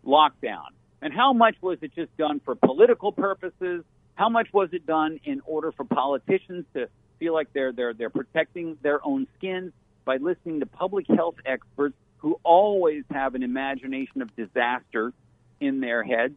lockdown? 0.06 0.68
And 1.00 1.12
how 1.12 1.32
much 1.32 1.56
was 1.60 1.78
it 1.82 1.92
just 1.96 2.16
done 2.16 2.40
for 2.44 2.54
political 2.54 3.10
purposes? 3.10 3.82
How 4.14 4.28
much 4.28 4.46
was 4.52 4.68
it 4.70 4.86
done 4.86 5.18
in 5.24 5.42
order 5.44 5.72
for 5.72 5.82
politicians 5.82 6.64
to 6.74 6.86
feel 7.18 7.34
like 7.34 7.52
they're 7.52 7.72
they're 7.72 7.94
they're 7.94 8.10
protecting 8.10 8.78
their 8.80 9.04
own 9.04 9.26
skins 9.38 9.72
by 10.04 10.18
listening 10.18 10.60
to 10.60 10.66
public 10.66 11.06
health 11.08 11.34
experts 11.44 11.96
who 12.18 12.38
always 12.44 13.02
have 13.10 13.34
an 13.34 13.42
imagination 13.42 14.22
of 14.22 14.30
disaster 14.36 15.12
in 15.60 15.80
their 15.80 16.04
heads. 16.04 16.36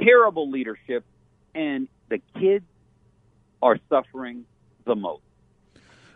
Terrible 0.00 0.48
leadership, 0.48 1.04
and 1.56 1.88
the 2.08 2.20
kids 2.38 2.64
are 3.62 3.78
suffering 3.88 4.44
the 4.84 4.94
most. 4.94 5.22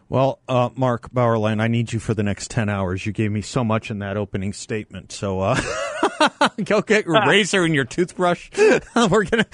Well, 0.09 0.41
uh, 0.49 0.71
Mark 0.75 1.11
Bauerlein, 1.13 1.61
I 1.61 1.69
need 1.69 1.93
you 1.93 2.01
for 2.01 2.15
the 2.15 2.25
next 2.25 2.51
10 2.51 2.69
hours. 2.69 3.07
You 3.07 3.13
gave 3.13 3.31
me 3.31 3.43
so 3.43 3.63
much 3.63 3.93
in 3.93 4.01
that 4.01 4.17
opening 4.17 4.53
statement. 4.53 5.13
So 5.13 5.41
uh, 5.41 5.61
go 6.65 6.83
get 6.83 7.07
your 7.07 7.25
razor 7.29 7.65
and 7.65 7.75
your 7.75 7.85
toothbrush. 7.85 8.51
We're 8.97 9.25
gonna. 9.25 9.47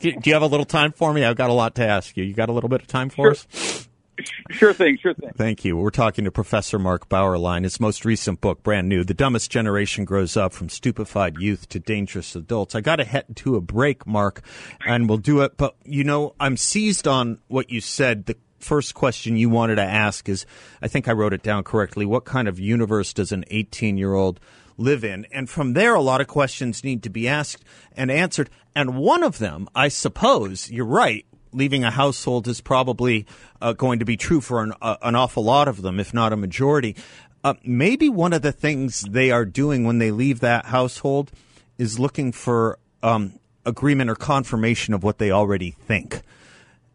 do 0.00 0.14
you 0.24 0.32
have 0.32 0.42
a 0.42 0.46
little 0.46 0.64
time 0.64 0.92
for 0.92 1.12
me? 1.12 1.22
I've 1.22 1.36
got 1.36 1.50
a 1.50 1.54
lot 1.54 1.74
to 1.74 1.86
ask 1.86 2.16
you. 2.16 2.24
You 2.24 2.32
got 2.32 2.48
a 2.48 2.52
little 2.52 2.70
bit 2.70 2.80
of 2.80 2.86
time 2.86 3.10
for 3.10 3.26
sure. 3.26 3.30
us? 3.32 3.79
Sure 4.50 4.72
thing, 4.72 4.98
sure 4.98 5.14
thing. 5.14 5.30
Thank 5.36 5.64
you. 5.64 5.76
We're 5.76 5.90
talking 5.90 6.24
to 6.24 6.30
Professor 6.30 6.78
Mark 6.78 7.08
Bauerlein. 7.08 7.62
His 7.62 7.78
most 7.78 8.04
recent 8.04 8.40
book, 8.40 8.62
brand 8.62 8.88
new, 8.88 9.04
The 9.04 9.14
Dumbest 9.14 9.50
Generation 9.50 10.04
Grows 10.04 10.36
Up 10.36 10.52
from 10.52 10.68
Stupefied 10.68 11.38
Youth 11.38 11.68
to 11.70 11.78
Dangerous 11.78 12.34
Adults. 12.34 12.74
I 12.74 12.80
got 12.80 12.96
to 12.96 13.04
head 13.04 13.36
to 13.36 13.56
a 13.56 13.60
break, 13.60 14.06
Mark, 14.06 14.42
and 14.84 15.08
we'll 15.08 15.18
do 15.18 15.40
it. 15.40 15.56
But, 15.56 15.76
you 15.84 16.04
know, 16.04 16.34
I'm 16.40 16.56
seized 16.56 17.06
on 17.06 17.38
what 17.48 17.70
you 17.70 17.80
said. 17.80 18.26
The 18.26 18.36
first 18.58 18.94
question 18.94 19.36
you 19.36 19.48
wanted 19.48 19.76
to 19.76 19.82
ask 19.82 20.28
is 20.28 20.46
I 20.82 20.88
think 20.88 21.08
I 21.08 21.12
wrote 21.12 21.32
it 21.32 21.42
down 21.42 21.64
correctly. 21.64 22.06
What 22.06 22.24
kind 22.24 22.48
of 22.48 22.58
universe 22.58 23.12
does 23.12 23.32
an 23.32 23.44
18 23.50 23.96
year 23.96 24.14
old 24.14 24.40
live 24.76 25.04
in? 25.04 25.26
And 25.32 25.48
from 25.48 25.72
there, 25.72 25.94
a 25.94 26.00
lot 26.00 26.20
of 26.20 26.26
questions 26.26 26.84
need 26.84 27.02
to 27.04 27.10
be 27.10 27.26
asked 27.26 27.64
and 27.96 28.10
answered. 28.10 28.50
And 28.74 28.96
one 28.96 29.22
of 29.22 29.38
them, 29.38 29.68
I 29.74 29.88
suppose, 29.88 30.70
you're 30.70 30.84
right, 30.84 31.26
leaving 31.52 31.84
a 31.84 31.90
household 31.90 32.48
is 32.48 32.60
probably 32.60 33.26
uh, 33.60 33.72
going 33.72 33.98
to 33.98 34.04
be 34.04 34.16
true 34.16 34.40
for 34.40 34.62
an, 34.62 34.72
uh, 34.80 34.96
an 35.02 35.14
awful 35.14 35.44
lot 35.44 35.68
of 35.68 35.82
them, 35.82 36.00
if 36.00 36.14
not 36.14 36.32
a 36.32 36.36
majority. 36.36 36.96
Uh, 37.42 37.54
maybe 37.64 38.08
one 38.08 38.32
of 38.32 38.42
the 38.42 38.52
things 38.52 39.00
they 39.02 39.30
are 39.30 39.44
doing 39.44 39.84
when 39.84 39.98
they 39.98 40.10
leave 40.10 40.40
that 40.40 40.66
household 40.66 41.30
is 41.78 41.98
looking 41.98 42.32
for 42.32 42.78
um, 43.02 43.38
agreement 43.64 44.10
or 44.10 44.14
confirmation 44.14 44.94
of 44.94 45.02
what 45.02 45.18
they 45.18 45.30
already 45.30 45.70
think. 45.70 46.22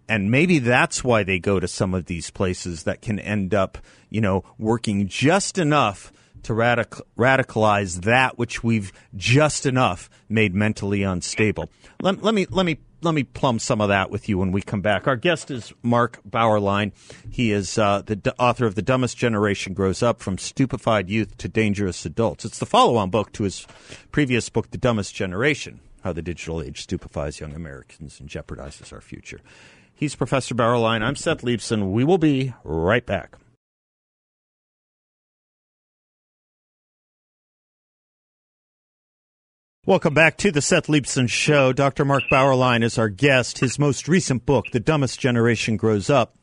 And 0.08 0.30
maybe 0.30 0.60
that's 0.60 1.04
why 1.04 1.24
they 1.24 1.40
go 1.40 1.60
to 1.60 1.68
some 1.68 1.96
of 1.96 2.06
these 2.06 2.30
places 2.30 2.84
that 2.84 3.02
can 3.02 3.20
end 3.20 3.56
up, 3.56 3.80
you 4.10 4.22
know, 4.22 4.44
working 4.60 5.08
just 5.08 5.58
enough 5.58 6.12
to 6.46 6.54
radic- 6.54 7.02
radicalize 7.18 8.02
that 8.02 8.38
which 8.38 8.64
we've 8.64 8.92
just 9.16 9.66
enough 9.66 10.10
made 10.30 10.54
mentally 10.54 11.04
unstable. 11.04 11.70
Let, 12.02 12.24
let 12.24 12.34
me 12.34 12.46
let 12.50 12.66
me 12.66 12.78
let 13.02 13.14
me 13.14 13.24
plumb 13.24 13.60
some 13.60 13.82
of 13.82 13.90
that 13.90 14.10
with 14.10 14.28
you 14.30 14.38
when 14.38 14.52
we 14.52 14.62
come 14.62 14.82
back. 14.82 15.08
Our 15.08 15.16
guest 15.16 15.52
is 15.52 15.74
Mark 15.84 16.20
Bauerlein. 16.28 16.92
He 17.30 17.52
is 17.52 17.78
uh, 17.78 18.02
the 18.06 18.16
d- 18.16 18.32
author 18.40 18.66
of 18.66 18.76
The 18.76 18.82
Dumbest 18.82 19.18
Generation 19.18 19.74
Grows 19.74 20.02
Up 20.02 20.22
From 20.22 20.38
Stupefied 20.38 21.10
Youth 21.10 21.38
to 21.38 21.48
Dangerous 21.48 22.06
Adults. 22.06 22.46
It's 22.46 22.60
the 22.60 22.66
follow 22.66 22.96
on 22.96 23.10
book 23.10 23.32
to 23.34 23.44
his 23.44 23.68
previous 24.12 24.50
book, 24.50 24.72
The 24.72 24.78
Dumbest 24.78 25.14
Generation 25.14 25.82
How 26.04 26.14
the 26.14 26.24
Digital 26.24 26.62
Age 26.62 26.82
Stupefies 26.82 27.40
Young 27.40 27.54
Americans 27.54 28.20
and 28.20 28.28
Jeopardizes 28.30 28.92
Our 28.92 29.02
Future. 29.02 29.42
He's 29.94 30.16
Professor 30.16 30.56
Bauerlein. 30.56 31.02
I'm 31.02 31.16
Seth 31.16 31.42
Leibsohn. 31.42 31.92
We 31.92 32.04
will 32.04 32.18
be 32.18 32.54
right 32.64 33.06
back. 33.06 33.36
Welcome 39.88 40.16
back 40.16 40.38
to 40.38 40.52
the 40.52 40.64
Seth 40.64 40.88
Leibsohn 40.88 41.30
Show. 41.30 41.72
Dr. 41.72 42.06
Mark 42.06 42.24
Bauerlein 42.32 42.84
is 42.84 42.98
our 42.98 43.08
guest. 43.08 43.60
His 43.60 43.78
most 43.78 44.08
recent 44.08 44.44
book, 44.44 44.66
The 44.72 44.80
Dumbest 44.80 45.20
Generation 45.20 45.78
Grows 45.78 46.10
Up 46.10 46.36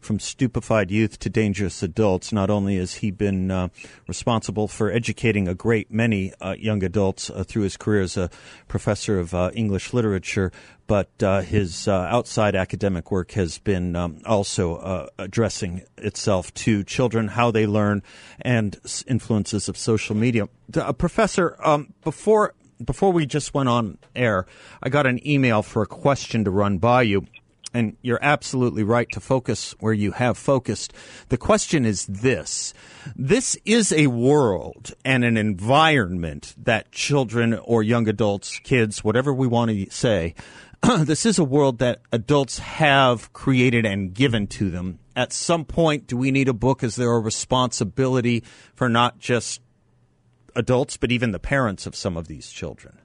From 0.00 0.20
Stupefied 0.20 0.90
Youth 0.90 1.18
to 1.20 1.30
Dangerous 1.30 1.82
Adults. 1.82 2.30
Not 2.30 2.50
only 2.50 2.76
has 2.76 2.96
he 2.96 3.10
been 3.10 3.50
uh, 3.50 3.68
responsible 4.06 4.68
for 4.68 4.92
educating 4.92 5.48
a 5.48 5.54
great 5.54 5.90
many 5.90 6.34
uh, 6.42 6.56
young 6.58 6.84
adults 6.84 7.30
uh, 7.30 7.42
through 7.42 7.62
his 7.62 7.78
career 7.78 8.02
as 8.02 8.18
a 8.18 8.28
professor 8.68 9.18
of 9.18 9.32
uh, 9.32 9.50
English 9.54 9.94
literature, 9.94 10.52
but 10.86 11.08
uh, 11.22 11.40
his 11.40 11.88
uh, 11.88 11.92
outside 12.10 12.54
academic 12.54 13.10
work 13.10 13.30
has 13.30 13.56
been 13.56 13.96
um, 13.96 14.20
also 14.26 15.08
addressing 15.18 15.84
itself 15.96 16.52
to 16.52 16.84
children, 16.84 17.28
how 17.28 17.50
they 17.50 17.66
learn, 17.66 18.02
and 18.42 18.78
influences 19.06 19.70
of 19.70 19.78
social 19.78 20.14
media. 20.14 20.50
professor, 20.98 21.56
um, 21.64 21.94
before 22.04 22.52
before 22.84 23.12
we 23.12 23.26
just 23.26 23.54
went 23.54 23.68
on 23.68 23.98
air, 24.14 24.46
I 24.82 24.88
got 24.88 25.06
an 25.06 25.26
email 25.26 25.62
for 25.62 25.82
a 25.82 25.86
question 25.86 26.44
to 26.44 26.50
run 26.50 26.78
by 26.78 27.02
you. 27.02 27.26
And 27.72 27.96
you're 28.02 28.18
absolutely 28.20 28.82
right 28.82 29.08
to 29.12 29.20
focus 29.20 29.76
where 29.78 29.92
you 29.92 30.10
have 30.12 30.36
focused. 30.36 30.92
The 31.28 31.36
question 31.36 31.84
is 31.84 32.04
this. 32.06 32.74
This 33.14 33.56
is 33.64 33.92
a 33.92 34.08
world 34.08 34.92
and 35.04 35.24
an 35.24 35.36
environment 35.36 36.54
that 36.58 36.90
children 36.90 37.54
or 37.54 37.84
young 37.84 38.08
adults, 38.08 38.58
kids, 38.64 39.04
whatever 39.04 39.32
we 39.32 39.46
want 39.46 39.70
to 39.70 39.88
say, 39.90 40.34
this 40.98 41.24
is 41.24 41.38
a 41.38 41.44
world 41.44 41.78
that 41.78 42.00
adults 42.10 42.58
have 42.58 43.32
created 43.32 43.86
and 43.86 44.14
given 44.14 44.48
to 44.48 44.70
them. 44.70 44.98
At 45.14 45.32
some 45.32 45.64
point, 45.64 46.06
do 46.08 46.16
we 46.16 46.32
need 46.32 46.48
a 46.48 46.54
book? 46.54 46.82
Is 46.82 46.96
there 46.96 47.12
a 47.12 47.20
responsibility 47.20 48.42
for 48.74 48.88
not 48.88 49.18
just 49.18 49.60
adults, 50.56 50.96
but 50.96 51.12
even 51.12 51.32
the 51.32 51.38
parents 51.38 51.86
of 51.86 51.94
some 51.94 52.16
of 52.16 52.28
these 52.28 52.50
children? 52.50 52.98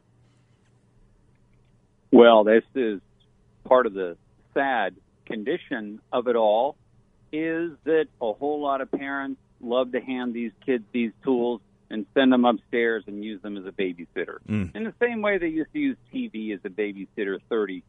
Well, 2.12 2.44
this 2.44 2.64
is 2.75 3.02
part 3.66 3.86
of 3.86 3.94
the 3.94 4.18
sad 4.54 4.96
condition 5.25 6.00
of 6.12 6.28
it 6.28 6.36
all 6.36 6.78
is 7.32 7.72
that 7.84 8.06
a 8.22 8.34
whole 8.34 8.62
lot 8.62 8.82
of 8.82 8.92
parents 8.92 9.40
love 9.60 9.92
to 9.92 10.00
hand 10.00 10.34
these 10.34 10.52
kids 10.66 10.84
these 10.94 11.12
tools 11.24 11.62
and 11.90 12.06
send 12.14 12.32
them 12.32 12.46
upstairs 12.46 13.04
and 13.08 13.24
use 13.24 13.42
them 13.42 13.58
as 13.58 13.66
a 13.66 13.72
babysitter. 13.72 14.38
Mm. 14.48 14.75
In 14.75 14.84
the 14.84 14.94
same 15.00 15.22
way 15.22 15.38
they 15.38 15.48
used 15.48 15.72
to 15.74 15.80
use 15.80 15.98
TV 16.14 16.54
as 16.54 16.60
a 16.64 16.70
babysitter 16.70 17.40
30 17.50 17.84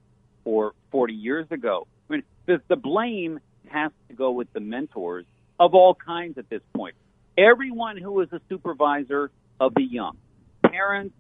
or 0.45 0.73
40 0.91 1.15
years 1.15 1.47
ago. 1.51 1.87
I 2.09 2.13
mean, 2.15 2.23
the, 2.47 2.61
the 2.69 2.77
blame 2.77 3.41
has 3.69 3.91
to 4.09 4.15
go 4.15 4.31
with 4.31 4.53
the 4.53 4.61
mentors 4.61 5.25
of 5.59 5.75
all 5.75 5.95
kinds 5.95 6.39
at 6.39 6.49
this 6.49 6.63
point. 6.75 6.95
Everyone 7.39 7.97
who 7.97 8.21
is 8.21 8.33
a 8.33 8.41
supervisor 8.49 9.31
of 9.61 9.75
the 9.75 9.83
young. 9.83 10.17
Parents, 10.63 11.15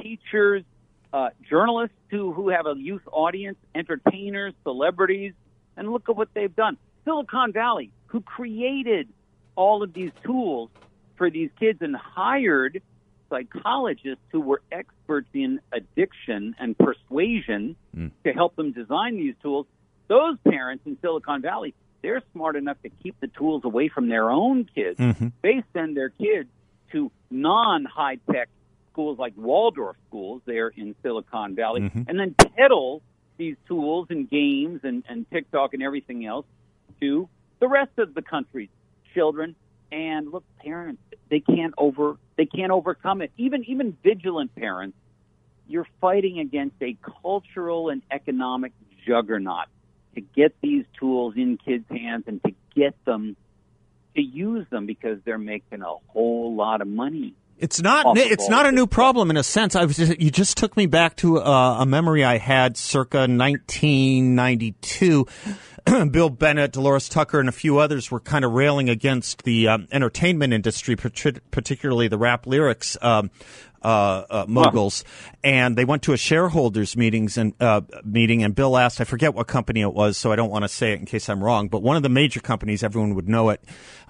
teachers, 0.00 0.64
uh, 1.12 1.30
journalists 1.48 1.96
who, 2.10 2.32
who 2.32 2.48
have 2.48 2.66
a 2.66 2.74
youth 2.76 3.02
audience, 3.10 3.56
entertainers, 3.74 4.52
celebrities, 4.62 5.32
and 5.76 5.90
look 5.90 6.08
at 6.08 6.16
what 6.16 6.28
they've 6.34 6.54
done. 6.54 6.76
Silicon 7.04 7.52
Valley, 7.52 7.90
who 8.06 8.20
created 8.20 9.08
all 9.56 9.82
of 9.82 9.92
these 9.92 10.10
tools 10.24 10.70
for 11.16 11.30
these 11.30 11.50
kids 11.58 11.80
and 11.82 11.94
hired 11.94 12.82
psychologists 13.30 14.24
who 14.32 14.40
were 14.40 14.62
experts 14.70 15.28
in 15.32 15.60
addiction 15.72 16.54
and 16.58 16.76
persuasion 16.76 17.76
mm. 17.96 18.10
to 18.24 18.32
help 18.32 18.56
them 18.56 18.72
design 18.72 19.16
these 19.16 19.34
tools. 19.42 19.66
Those 20.08 20.36
parents 20.48 20.84
in 20.86 20.98
Silicon 21.00 21.42
Valley, 21.42 21.74
they're 22.02 22.22
smart 22.32 22.56
enough 22.56 22.76
to 22.82 22.90
keep 23.02 23.18
the 23.20 23.28
tools 23.28 23.64
away 23.64 23.88
from 23.88 24.08
their 24.08 24.30
own 24.30 24.68
kids. 24.74 24.98
Mm-hmm. 24.98 25.28
They 25.42 25.62
send 25.72 25.96
their 25.96 26.10
kids 26.10 26.48
to 26.94 27.12
non 27.30 27.84
high 27.84 28.16
tech 28.32 28.48
schools 28.92 29.18
like 29.18 29.34
Waldorf 29.36 29.96
schools 30.08 30.40
there 30.46 30.68
in 30.68 30.94
Silicon 31.02 31.54
Valley, 31.54 31.82
mm-hmm. 31.82 32.02
and 32.08 32.18
then 32.18 32.34
peddle 32.56 33.02
these 33.36 33.56
tools 33.66 34.06
and 34.10 34.30
games 34.30 34.80
and, 34.84 35.02
and 35.08 35.28
TikTok 35.30 35.74
and 35.74 35.82
everything 35.82 36.24
else 36.24 36.46
to 37.00 37.28
the 37.58 37.68
rest 37.68 37.98
of 37.98 38.14
the 38.14 38.22
country's 38.22 38.68
children. 39.12 39.56
And 39.90 40.30
look, 40.32 40.44
parents, 40.58 41.02
they 41.28 41.40
can't 41.40 41.74
over 41.76 42.16
they 42.36 42.46
can't 42.46 42.72
overcome 42.72 43.20
it. 43.20 43.32
Even 43.36 43.64
even 43.64 43.96
vigilant 44.02 44.54
parents, 44.54 44.96
you're 45.68 45.86
fighting 46.00 46.38
against 46.38 46.76
a 46.80 46.96
cultural 47.22 47.90
and 47.90 48.02
economic 48.10 48.72
juggernaut 49.06 49.66
to 50.14 50.20
get 50.20 50.54
these 50.62 50.84
tools 50.98 51.34
in 51.36 51.58
kids' 51.58 51.84
hands 51.90 52.24
and 52.26 52.42
to 52.44 52.54
get 52.74 52.94
them 53.04 53.36
to 54.16 54.22
use 54.22 54.66
them 54.70 54.86
because 54.86 55.18
they're 55.24 55.38
making 55.38 55.82
a 55.82 55.94
whole 56.08 56.54
lot 56.54 56.80
of 56.80 56.88
money. 56.88 57.34
It's 57.56 57.80
not. 57.80 58.18
It's 58.18 58.48
not 58.48 58.66
a 58.66 58.72
new 58.72 58.86
problem 58.86 59.30
in 59.30 59.36
a 59.36 59.44
sense. 59.44 59.76
I 59.76 59.84
was. 59.84 59.96
Just, 59.96 60.20
you 60.20 60.30
just 60.30 60.56
took 60.56 60.76
me 60.76 60.86
back 60.86 61.16
to 61.16 61.40
uh, 61.40 61.76
a 61.80 61.86
memory 61.86 62.24
I 62.24 62.38
had 62.38 62.76
circa 62.76 63.18
1992. 63.18 65.26
Bill 66.10 66.30
Bennett, 66.30 66.72
Delores 66.72 67.08
Tucker, 67.08 67.38
and 67.38 67.48
a 67.48 67.52
few 67.52 67.78
others 67.78 68.10
were 68.10 68.18
kind 68.18 68.44
of 68.44 68.52
railing 68.52 68.88
against 68.88 69.44
the 69.44 69.68
um, 69.68 69.86
entertainment 69.92 70.52
industry, 70.52 70.96
particularly 70.96 72.08
the 72.08 72.18
rap 72.18 72.46
lyrics 72.46 72.96
um, 73.02 73.30
uh, 73.84 74.24
uh, 74.30 74.44
moguls, 74.48 75.04
huh. 75.06 75.36
and 75.44 75.76
they 75.76 75.84
went 75.84 76.02
to 76.02 76.12
a 76.12 76.16
shareholders 76.16 76.96
meetings 76.96 77.36
and 77.36 77.54
uh, 77.60 77.82
meeting. 78.02 78.42
And 78.42 78.54
Bill 78.54 78.76
asked, 78.76 79.00
I 79.00 79.04
forget 79.04 79.34
what 79.34 79.46
company 79.46 79.82
it 79.82 79.92
was, 79.92 80.16
so 80.16 80.32
I 80.32 80.36
don't 80.36 80.50
want 80.50 80.64
to 80.64 80.68
say 80.68 80.92
it 80.92 81.00
in 81.00 81.06
case 81.06 81.28
I'm 81.28 81.44
wrong, 81.44 81.68
but 81.68 81.82
one 81.82 81.96
of 81.96 82.02
the 82.02 82.08
major 82.08 82.40
companies, 82.40 82.82
everyone 82.82 83.14
would 83.14 83.28
know 83.28 83.50
it. 83.50 83.62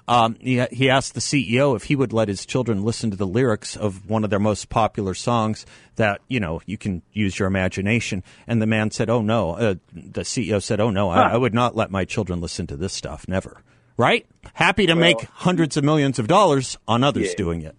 Um, 0.06 0.36
he, 0.38 0.64
he 0.70 0.90
asked 0.90 1.14
the 1.14 1.20
CEO 1.20 1.74
if 1.74 1.84
he 1.84 1.96
would 1.96 2.12
let 2.12 2.28
his 2.28 2.44
children 2.44 2.84
listen 2.84 3.10
to 3.10 3.16
the 3.16 3.26
lyrics 3.26 3.74
of 3.74 4.08
one 4.08 4.22
of 4.22 4.30
their 4.30 4.38
most 4.38 4.68
popular 4.68 5.14
songs 5.14 5.64
that, 5.96 6.20
you 6.28 6.40
know, 6.40 6.60
you 6.66 6.76
can 6.76 7.02
use 7.12 7.38
your 7.38 7.48
imagination. 7.48 8.22
And 8.46 8.60
the 8.60 8.66
man 8.66 8.90
said, 8.90 9.08
Oh, 9.08 9.22
no. 9.22 9.52
Uh, 9.52 9.74
the 9.92 10.22
CEO 10.22 10.62
said, 10.62 10.78
Oh, 10.78 10.90
no, 10.90 11.10
huh. 11.10 11.20
I, 11.20 11.30
I, 11.30 11.36
would 11.36 11.54
not 11.54 11.74
let 11.74 11.90
my 11.90 12.04
children 12.04 12.40
listen 12.40 12.66
to 12.66 12.76
this 12.76 12.92
stuff. 12.92 13.26
Never. 13.28 13.62
Right? 13.96 14.26
Happy 14.52 14.86
to 14.86 14.92
well, 14.92 15.00
make 15.00 15.22
hundreds 15.22 15.76
of 15.76 15.84
millions 15.84 16.18
of 16.18 16.26
dollars 16.26 16.76
on 16.86 17.02
others 17.02 17.28
yeah. 17.28 17.36
doing 17.36 17.62
it. 17.62 17.74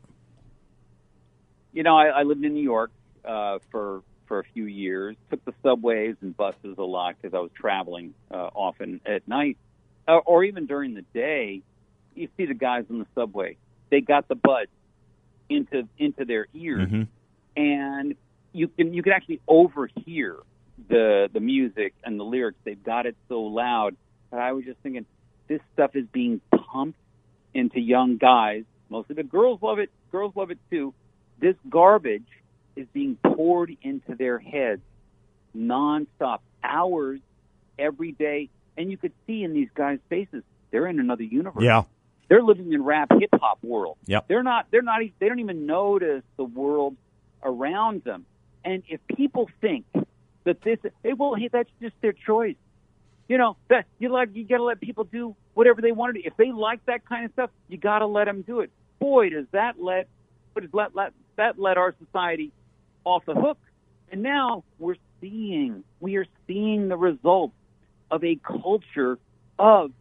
You 1.76 1.84
know, 1.84 1.96
I, 1.96 2.06
I 2.08 2.24
lived 2.24 2.44
in 2.44 2.54
New 2.54 2.64
York 2.64 2.90
uh, 3.24 3.60
for 3.70 4.02
for 4.28 4.40
a 4.40 4.44
few 4.44 4.66
years. 4.66 5.16
Took 5.30 5.44
the 5.46 5.54
subways 5.62 6.16
and 6.22 6.36
buses 6.36 6.78
a 6.78 6.84
lot 6.84 7.16
because 7.22 7.36
I 7.36 7.42
was 7.42 7.52
traveling 7.54 8.16
uh, 8.32 8.50
often 8.56 9.02
at 9.06 9.28
night, 9.28 9.58
uh, 10.08 10.18
or 10.26 10.46
even 10.46 10.66
during 10.66 10.94
the 10.94 11.04
day 11.14 11.62
you 12.16 12.30
see 12.38 12.46
the 12.46 12.54
guys 12.54 12.86
on 12.90 13.00
the 13.00 13.08
subway. 13.14 13.58
They 13.92 14.02
got 14.02 14.28
the 14.30 14.36
buds 14.36 14.72
into 15.50 15.88
into 15.98 16.24
their 16.24 16.48
ears, 16.54 16.88
mm-hmm. 16.88 17.62
and 17.62 18.16
you 18.54 18.70
can 18.70 18.94
you 18.94 19.04
can 19.04 19.12
actually 19.12 19.42
overhear 19.46 20.38
the 20.88 21.30
the 21.32 21.42
music 21.42 21.94
and 22.06 22.18
the 22.18 22.24
lyrics. 22.24 22.58
They've 22.64 22.82
got 22.82 23.06
it 23.06 23.16
so 23.28 23.42
loud. 23.42 23.96
But 24.32 24.40
I 24.40 24.54
was 24.54 24.66
just 24.66 24.80
thinking, 24.80 25.06
this 25.48 25.60
stuff 25.74 25.96
is 25.96 26.06
being 26.12 26.40
pumped 26.52 27.00
into 27.54 27.80
young 27.80 28.18
guys. 28.18 28.64
Mostly 28.90 29.16
the 29.16 29.24
girls 29.24 29.62
love 29.62 29.80
it. 29.80 29.90
Girls 30.12 30.34
love 30.36 30.52
it 30.52 30.60
too. 30.70 30.94
This 31.40 31.56
garbage 31.70 32.28
is 32.76 32.88
being 32.94 33.18
poured 33.24 33.76
into 33.82 34.16
their 34.16 34.40
heads 34.40 34.82
nonstop, 35.56 36.40
hours 36.64 37.20
every 37.80 38.12
day, 38.12 38.50
and 38.78 38.92
you 38.92 38.98
could 38.98 39.14
see 39.26 39.44
in 39.44 39.54
these 39.54 39.70
guys' 39.74 40.00
faces 40.10 40.44
they're 40.72 40.88
in 40.88 41.00
another 41.00 41.24
universe. 41.24 41.64
Yeah. 41.64 41.84
They're 42.28 42.44
living 42.44 42.74
in 42.74 42.84
rap 42.84 43.12
hip 43.18 43.30
hop 43.34 43.60
world. 43.64 43.98
Yep. 44.08 44.28
They're 44.28 44.44
not. 44.44 44.68
They're 44.72 44.82
not. 44.82 45.02
They 45.20 45.30
don't 45.30 45.40
even 45.40 45.66
notice 45.66 46.24
the 46.38 46.44
world 46.44 46.98
around 47.44 48.04
them. 48.04 48.26
And 48.64 48.84
if 48.90 49.00
people 49.16 49.50
think 49.62 49.86
that 50.44 50.62
this, 50.62 50.80
hey, 51.04 51.14
well, 51.14 51.36
hey, 51.36 51.50
that's 51.52 51.70
just 51.82 51.94
their 52.02 52.14
choice. 52.14 52.56
You 53.28 53.38
know 53.38 53.58
that 53.70 53.86
you 54.00 54.10
like. 54.10 54.30
You 54.34 54.44
got 54.44 54.58
to 54.58 54.64
let 54.64 54.82
people 54.82 55.04
do 55.04 55.36
whatever 55.54 55.82
they 55.82 55.92
want 55.92 56.16
to 56.16 56.22
do. 56.22 56.28
If 56.28 56.36
they 56.36 56.52
like 56.52 56.84
that 56.86 57.06
kind 57.06 57.26
of 57.26 57.32
stuff, 57.34 57.52
you 57.68 57.78
got 57.78 58.00
to 58.00 58.08
let 58.08 58.26
them 58.26 58.42
do 58.42 58.60
it. 58.62 58.72
Boy, 59.00 59.30
does 59.30 59.46
that 59.52 59.80
let, 59.80 60.08
does 60.56 60.70
let, 60.74 60.96
let 60.96 61.14
that 61.38 61.60
let 61.60 61.78
our 61.78 61.94
society 62.06 62.52
off 63.04 63.24
the 63.26 63.36
hook. 63.36 63.58
And 64.12 64.22
now 64.24 64.64
we're 64.80 64.96
seeing, 65.22 65.84
we 66.00 66.16
are 66.18 66.26
seeing 66.48 66.88
the 66.88 66.98
results 66.98 67.56
of 68.12 68.24
a 68.24 68.36
culture 68.36 69.18
of 69.58 69.92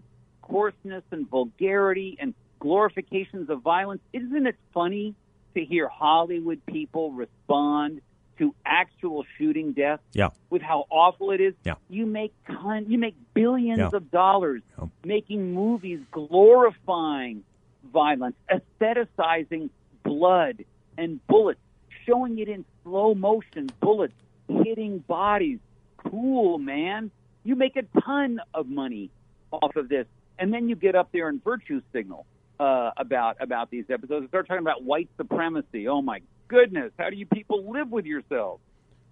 coarseness 0.42 1.02
and 1.10 1.28
vulgarity 1.28 2.16
and 2.20 2.34
glorifications 2.60 3.48
of 3.50 3.62
violence. 3.62 4.02
Isn't 4.12 4.46
it 4.46 4.56
funny 4.72 5.14
to 5.54 5.64
hear 5.64 5.88
Hollywood 5.88 6.64
people 6.66 7.12
respond 7.12 8.00
to 8.38 8.54
actual 8.66 9.24
shooting 9.38 9.72
deaths 9.72 10.02
Yeah. 10.12 10.30
with 10.50 10.60
how 10.60 10.86
awful 10.90 11.30
it 11.30 11.40
is? 11.40 11.54
Yeah. 11.64 11.74
You 11.88 12.04
make 12.04 12.32
ton, 12.46 12.86
you 12.88 12.98
make 12.98 13.14
billions 13.32 13.78
Yeah. 13.78 13.90
of 13.92 14.10
dollars 14.10 14.62
Yeah. 14.78 14.86
making 15.04 15.54
movies 15.54 16.00
glorifying 16.10 17.44
violence, 17.92 18.36
aestheticizing 18.50 19.70
blood 20.02 20.64
and 20.96 21.24
bullets, 21.26 21.60
showing 22.06 22.38
it 22.38 22.48
in 22.48 22.64
slow 22.82 23.14
motion, 23.14 23.68
bullets 23.80 24.14
hitting 24.48 24.98
bodies. 24.98 25.58
Cool, 25.96 26.58
man. 26.58 27.10
You 27.44 27.56
make 27.56 27.76
a 27.76 28.00
ton 28.00 28.40
of 28.52 28.68
money 28.68 29.10
off 29.50 29.76
of 29.76 29.88
this, 29.88 30.06
and 30.38 30.52
then 30.52 30.68
you 30.68 30.76
get 30.76 30.94
up 30.94 31.10
there 31.12 31.28
and 31.28 31.42
virtue 31.42 31.80
signal 31.92 32.26
uh, 32.58 32.90
about 32.96 33.36
about 33.40 33.70
these 33.70 33.84
episodes. 33.90 34.28
Start 34.28 34.46
talking 34.46 34.62
about 34.62 34.82
white 34.82 35.08
supremacy. 35.16 35.88
Oh 35.88 36.02
my 36.02 36.20
goodness, 36.48 36.92
how 36.98 37.10
do 37.10 37.16
you 37.16 37.26
people 37.26 37.70
live 37.70 37.90
with 37.90 38.06
yourselves? 38.06 38.62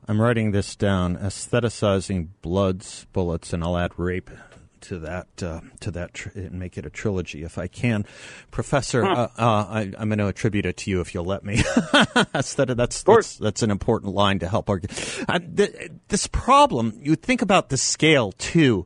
I'm 0.08 0.20
writing 0.20 0.52
this 0.52 0.74
down: 0.76 1.16
aestheticizing 1.16 2.28
bloods, 2.40 3.06
bullets, 3.12 3.52
and 3.52 3.62
I'll 3.62 3.78
add 3.78 3.92
rape 3.98 4.30
to 4.82 4.98
that 5.00 5.42
uh, 5.42 5.60
to 5.80 5.90
that 5.92 6.14
tr- 6.14 6.30
and 6.34 6.52
make 6.52 6.76
it 6.76 6.86
a 6.86 6.90
trilogy 6.90 7.42
if 7.42 7.58
I 7.58 7.66
can. 7.66 8.04
Professor, 8.50 9.04
uh, 9.04 9.28
uh, 9.36 9.66
I, 9.68 9.92
I'm 9.98 10.08
going 10.08 10.18
to 10.18 10.26
attribute 10.26 10.66
it 10.66 10.76
to 10.78 10.90
you 10.90 11.00
if 11.00 11.14
you'll 11.14 11.24
let 11.24 11.44
me. 11.44 11.62
That's, 12.32 12.54
course. 13.02 13.36
that's 13.36 13.38
that's 13.38 13.62
an 13.62 13.70
important 13.70 14.14
line 14.14 14.38
to 14.40 14.48
help 14.48 14.68
argue. 14.68 14.88
Uh, 15.28 15.38
th- 15.38 15.90
this 16.08 16.26
problem, 16.26 16.98
you 17.02 17.16
think 17.16 17.42
about 17.42 17.68
the 17.68 17.76
scale 17.76 18.32
too. 18.32 18.84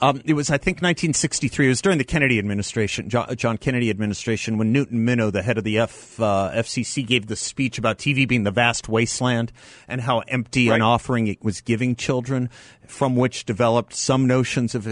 Um, 0.00 0.20
it 0.24 0.34
was, 0.34 0.50
I 0.50 0.58
think, 0.58 0.76
1963. 0.76 1.66
It 1.66 1.68
was 1.68 1.82
during 1.82 1.98
the 1.98 2.04
Kennedy 2.04 2.38
administration, 2.38 3.08
John, 3.08 3.34
John 3.36 3.58
Kennedy 3.58 3.90
administration, 3.90 4.58
when 4.58 4.72
Newton 4.72 5.06
Minow, 5.06 5.32
the 5.32 5.42
head 5.42 5.58
of 5.58 5.64
the 5.64 5.78
F, 5.78 6.20
uh, 6.20 6.50
FCC, 6.54 7.06
gave 7.06 7.26
the 7.26 7.36
speech 7.36 7.78
about 7.78 7.98
TV 7.98 8.26
being 8.28 8.44
the 8.44 8.50
vast 8.50 8.88
wasteland 8.88 9.52
and 9.86 10.00
how 10.00 10.20
empty 10.20 10.68
an 10.68 10.82
offering 10.82 11.26
it 11.26 11.42
was 11.42 11.60
giving 11.60 11.96
children, 11.96 12.50
from 12.86 13.16
which 13.16 13.44
developed 13.44 13.94
some 13.94 14.26
notions 14.26 14.74
of 14.74 14.84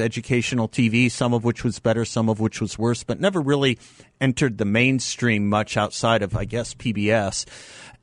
educational 0.46 0.68
TV, 0.68 1.10
some 1.10 1.34
of 1.34 1.44
which 1.44 1.64
was 1.64 1.78
better, 1.80 2.04
some 2.04 2.28
of 2.28 2.38
which 2.38 2.60
was 2.60 2.78
worse, 2.78 3.02
but 3.02 3.20
never 3.20 3.40
really 3.40 3.78
entered 4.20 4.58
the 4.58 4.64
mainstream 4.64 5.48
much 5.48 5.76
outside 5.76 6.22
of, 6.22 6.36
I 6.36 6.44
guess, 6.44 6.74
PBS. 6.74 7.46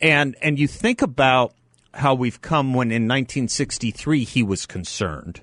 And 0.01 0.35
and 0.41 0.59
you 0.59 0.67
think 0.67 1.01
about 1.01 1.53
how 1.93 2.15
we've 2.15 2.41
come 2.41 2.73
when 2.73 2.91
in 2.91 3.03
1963 3.03 4.23
he 4.25 4.43
was 4.43 4.65
concerned. 4.65 5.41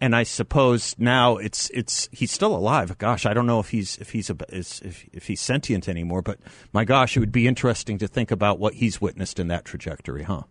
And 0.00 0.14
I 0.14 0.22
suppose 0.22 0.94
now 0.96 1.38
it's 1.38 1.70
it's 1.70 2.08
he's 2.12 2.30
still 2.30 2.54
alive. 2.54 2.96
Gosh, 2.98 3.26
I 3.26 3.34
don't 3.34 3.46
know 3.46 3.58
if 3.58 3.70
he's 3.70 3.98
if 3.98 4.10
he's 4.10 4.30
a, 4.30 4.36
if 4.48 5.04
if 5.12 5.26
he's 5.26 5.40
sentient 5.40 5.88
anymore. 5.88 6.22
But 6.22 6.38
my 6.72 6.84
gosh, 6.84 7.16
it 7.16 7.20
would 7.20 7.32
be 7.32 7.48
interesting 7.48 7.98
to 7.98 8.06
think 8.06 8.30
about 8.30 8.60
what 8.60 8.74
he's 8.74 9.00
witnessed 9.00 9.40
in 9.40 9.48
that 9.48 9.64
trajectory, 9.64 10.22
huh? 10.22 10.42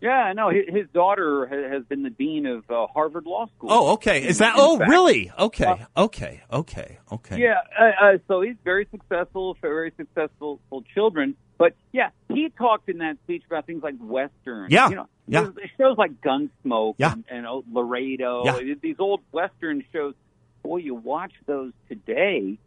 Yeah, 0.00 0.32
no, 0.34 0.50
his, 0.50 0.64
his 0.68 0.86
daughter 0.94 1.46
ha- 1.46 1.74
has 1.74 1.84
been 1.84 2.02
the 2.04 2.10
dean 2.10 2.46
of 2.46 2.70
uh, 2.70 2.86
Harvard 2.94 3.26
Law 3.26 3.46
School. 3.56 3.70
Oh, 3.72 3.92
okay. 3.94 4.24
Is 4.26 4.38
that? 4.38 4.54
In 4.54 4.60
Oh, 4.60 4.78
fact. 4.78 4.88
really? 4.90 5.32
Okay, 5.38 5.74
okay, 5.96 6.42
okay, 6.52 6.98
okay. 7.10 7.38
Yeah, 7.40 7.60
uh, 7.78 8.04
uh, 8.04 8.18
so 8.28 8.40
he's 8.42 8.54
very 8.62 8.86
successful, 8.92 9.56
very 9.60 9.92
successful 9.96 10.60
children. 10.94 11.34
But 11.58 11.74
yeah, 11.92 12.10
he 12.32 12.48
talked 12.56 12.88
in 12.88 12.98
that 12.98 13.16
speech 13.24 13.42
about 13.48 13.66
things 13.66 13.82
like 13.82 13.96
westerns. 14.00 14.70
Yeah, 14.70 14.88
you 14.90 14.94
know, 14.96 15.08
yeah. 15.26 15.48
shows 15.76 15.98
like 15.98 16.20
Gunsmoke 16.20 16.94
Yeah. 16.98 17.12
and, 17.14 17.24
and 17.28 17.46
oh, 17.46 17.64
Laredo. 17.72 18.44
Yeah. 18.44 18.74
These 18.80 18.96
old 19.00 19.20
western 19.32 19.82
shows. 19.92 20.14
Boy, 20.62 20.76
you 20.78 20.94
watch 20.94 21.32
those 21.46 21.72
today, 21.88 22.58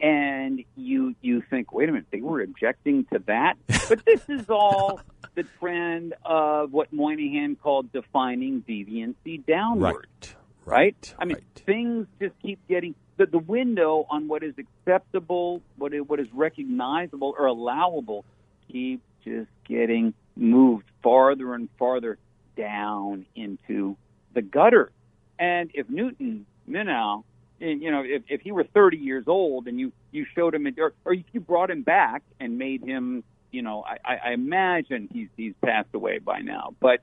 and 0.00 0.64
you 0.76 1.14
you 1.20 1.42
think, 1.42 1.72
wait 1.72 1.88
a 1.88 1.92
minute, 1.92 2.06
they 2.10 2.20
were 2.20 2.40
objecting 2.42 3.04
to 3.12 3.18
that. 3.26 3.54
but 3.88 4.04
this 4.04 4.22
is 4.28 4.48
all 4.48 5.00
the 5.34 5.44
trend 5.58 6.14
of 6.24 6.72
what 6.72 6.92
Moynihan 6.92 7.56
called 7.56 7.92
defining 7.92 8.62
deviancy 8.62 9.44
downward 9.46 10.06
Right. 10.20 10.34
right? 10.64 11.14
I 11.18 11.24
mean, 11.24 11.36
right. 11.36 11.62
things 11.66 12.06
just 12.20 12.34
keep 12.42 12.58
getting 12.68 12.94
the, 13.16 13.26
the 13.26 13.38
window 13.38 14.06
on 14.10 14.28
what 14.28 14.42
is 14.42 14.54
acceptable, 14.58 15.62
what 15.76 15.92
is, 15.92 16.02
what 16.06 16.20
is 16.20 16.28
recognizable 16.32 17.34
or 17.38 17.46
allowable, 17.46 18.24
keeps 18.70 19.02
just 19.24 19.50
getting 19.68 20.14
moved 20.36 20.86
farther 21.02 21.54
and 21.54 21.68
farther 21.78 22.18
down 22.56 23.26
into 23.34 23.96
the 24.34 24.42
gutter. 24.42 24.90
And 25.38 25.70
if 25.74 25.88
Newton 25.90 26.46
Minow, 26.68 27.24
you 27.60 27.90
know, 27.90 28.02
if, 28.04 28.22
if 28.28 28.40
he 28.40 28.52
were 28.52 28.64
30 28.64 28.96
years 28.96 29.24
old 29.26 29.68
and 29.68 29.78
you 29.78 29.92
you 30.10 30.26
showed 30.34 30.54
him, 30.54 30.66
or, 30.78 30.92
or 31.04 31.12
you 31.12 31.40
brought 31.40 31.70
him 31.70 31.82
back 31.82 32.22
and 32.40 32.58
made 32.58 32.82
him, 32.82 33.22
you 33.50 33.62
know, 33.62 33.84
I, 33.84 33.98
I 34.04 34.16
I 34.28 34.32
imagine 34.32 35.08
he's 35.12 35.28
he's 35.36 35.54
passed 35.62 35.90
away 35.94 36.18
by 36.18 36.40
now, 36.40 36.74
but 36.80 37.00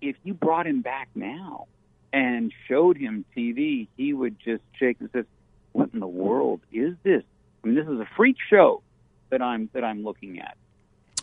if 0.00 0.16
you 0.24 0.34
brought 0.34 0.66
him 0.66 0.82
back 0.82 1.08
now 1.14 1.66
and 2.12 2.52
showed 2.68 2.96
him 2.96 3.24
TV, 3.36 3.88
he 3.96 4.12
would 4.12 4.38
just 4.40 4.62
shake 4.78 4.98
and 5.00 5.10
says, 5.12 5.24
"What 5.72 5.90
in 5.94 6.00
the 6.00 6.06
world 6.06 6.60
is 6.72 6.94
this? 7.02 7.22
I 7.62 7.68
mean, 7.68 7.76
this 7.76 7.86
is 7.86 8.00
a 8.00 8.08
freak 8.16 8.36
show 8.50 8.82
that 9.30 9.40
I'm 9.40 9.70
that 9.72 9.84
I'm 9.84 10.02
looking 10.04 10.40
at 10.40 10.56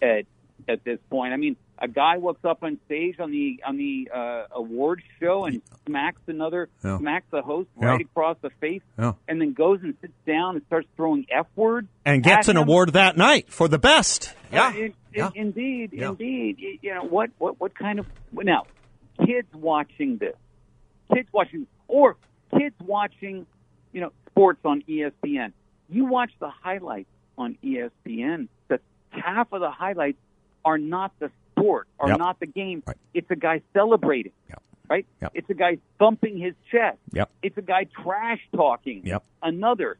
at 0.02 0.26
at 0.68 0.84
this 0.84 1.00
point. 1.10 1.34
I 1.34 1.38
mean, 1.38 1.56
a 1.82 1.88
guy 1.88 2.18
walks 2.18 2.46
up 2.46 2.60
on 2.64 2.78
stage 2.86 3.20
on 3.20 3.32
the 3.32 3.60
on 3.66 3.76
the 3.78 4.10
uh, 4.14 4.44
awards 4.52 5.02
show 5.20 5.46
and 5.46 5.62
smacks 5.88 6.22
another 6.28 6.70
Yeah. 6.84 7.00
smacks 7.00 7.26
the 7.32 7.42
host 7.42 7.70
Yeah. 7.80 7.88
right 7.88 8.02
across 8.02 8.38
the 8.42 8.52
face, 8.62 8.84
Yeah. 9.00 9.14
and 9.28 9.42
then 9.42 9.54
goes 9.54 9.80
and 9.84 9.96
sits 10.00 10.14
down 10.28 10.56
and 10.58 10.66
starts 10.68 10.88
throwing 10.96 11.26
f 11.32 11.48
words 11.56 11.88
And 12.06 12.24
gets 12.24 12.48
an 12.48 12.56
him. 12.58 12.64
award 12.64 12.94
that 12.94 13.18
night 13.18 13.52
for 13.52 13.68
the 13.68 13.80
best. 13.80 14.36
Yeah. 14.54 14.68
Uh, 14.68 14.72
yeah. 15.14 15.30
in- 15.36 15.48
indeed, 15.48 15.90
Yeah. 15.94 16.10
indeed. 16.10 16.60
You 16.82 16.94
know 16.94 17.04
what? 17.04 17.32
What? 17.40 17.60
What 17.60 17.74
kind 17.76 18.00
of 18.00 18.06
now? 18.34 18.64
Kids 19.26 19.48
watching 19.54 20.18
this, 20.18 20.36
kids 21.14 21.28
watching, 21.34 21.68
or 21.88 22.16
kids 22.58 22.76
watching, 22.80 23.46
you 23.92 24.02
know, 24.02 24.12
sports 24.30 24.60
on 24.66 24.82
ESPN. 24.88 25.52
You 25.90 26.06
watch 26.06 26.32
the 26.40 26.50
highlights 26.50 27.10
on 27.38 27.58
ESPN. 27.64 28.48
That 28.70 28.82
half 29.10 29.52
of 29.52 29.60
the 29.62 29.72
highlights 29.72 30.18
are 30.64 30.78
not 30.78 31.12
the 31.20 31.32
sport, 31.52 31.88
are 32.00 32.10
Yep. 32.10 32.20
not 32.20 32.40
the 32.40 32.46
game. 32.48 32.84
Right. 32.86 32.98
It's 33.14 33.30
a 33.32 33.36
guy 33.36 33.62
celebrating. 33.74 34.32
Yep. 34.50 34.62
Right. 34.90 35.06
Yep. 35.22 35.32
It's 35.36 35.50
a 35.50 35.54
guy 35.54 35.78
thumping 36.00 36.38
his 36.38 36.54
chest. 36.72 36.98
Yep. 37.14 37.30
It's 37.42 37.58
a 37.58 37.62
guy 37.62 37.86
trash 38.04 38.42
talking. 38.56 39.04
Yep. 39.06 39.24
Another. 39.42 39.98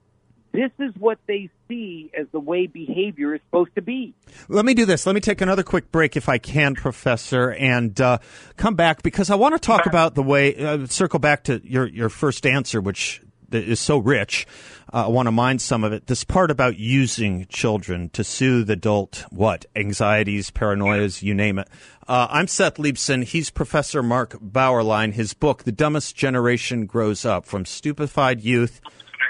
This 0.54 0.72
is 0.80 0.92
what 1.00 1.18
they 1.28 1.50
see 1.70 2.12
as 2.14 2.28
the 2.34 2.40
way 2.42 2.68
behavior 2.68 3.34
is 3.34 3.40
supposed 3.46 3.74
to 3.76 3.82
be. 3.82 4.14
Let 4.50 4.66
me 4.66 4.74
do 4.74 4.86
this. 4.86 5.06
Let 5.06 5.16
me 5.16 5.22
take 5.22 5.40
another 5.40 5.64
quick 5.64 5.94
break 5.94 6.18
if 6.18 6.28
I 6.28 6.40
can, 6.40 6.76
Professor, 6.76 7.52
and 7.54 8.00
uh, 8.02 8.18
come 8.58 8.76
back 8.76 9.02
because 9.02 9.30
I 9.30 9.36
want 9.36 9.54
to 9.56 9.60
talk 9.60 9.86
about 9.86 10.14
the 10.14 10.24
way, 10.24 10.54
uh, 10.58 10.88
circle 10.88 11.20
back 11.20 11.46
to 11.46 11.62
your, 11.64 11.88
your 11.88 12.10
first 12.10 12.46
answer, 12.46 12.82
which 12.82 13.22
is 13.54 13.80
so 13.80 13.98
rich. 13.98 14.48
Uh, 14.94 15.06
I 15.06 15.08
want 15.10 15.28
to 15.28 15.32
mind 15.32 15.62
some 15.62 15.84
of 15.84 15.94
it. 15.94 16.08
This 16.08 16.24
part 16.24 16.52
about 16.52 16.78
using 16.78 17.46
children 17.48 18.10
to 18.10 18.24
soothe 18.24 18.70
adult, 18.70 19.26
what, 19.30 19.66
anxieties, 19.76 20.52
paranoias, 20.52 21.22
you 21.22 21.34
name 21.34 21.60
it. 21.60 21.68
Uh, 22.08 22.28
I'm 22.30 22.48
Seth 22.48 22.76
Leibsohn. 22.76 23.24
He's 23.24 23.50
Professor 23.50 24.04
Mark 24.04 24.38
Bauerlein. 24.40 25.14
His 25.14 25.34
book, 25.34 25.64
The 25.64 25.72
Dumbest 25.72 26.16
Generation 26.16 26.86
Grows 26.86 27.26
Up 27.26 27.46
From 27.46 27.66
Stupefied 27.66 28.42
Youth 28.42 28.82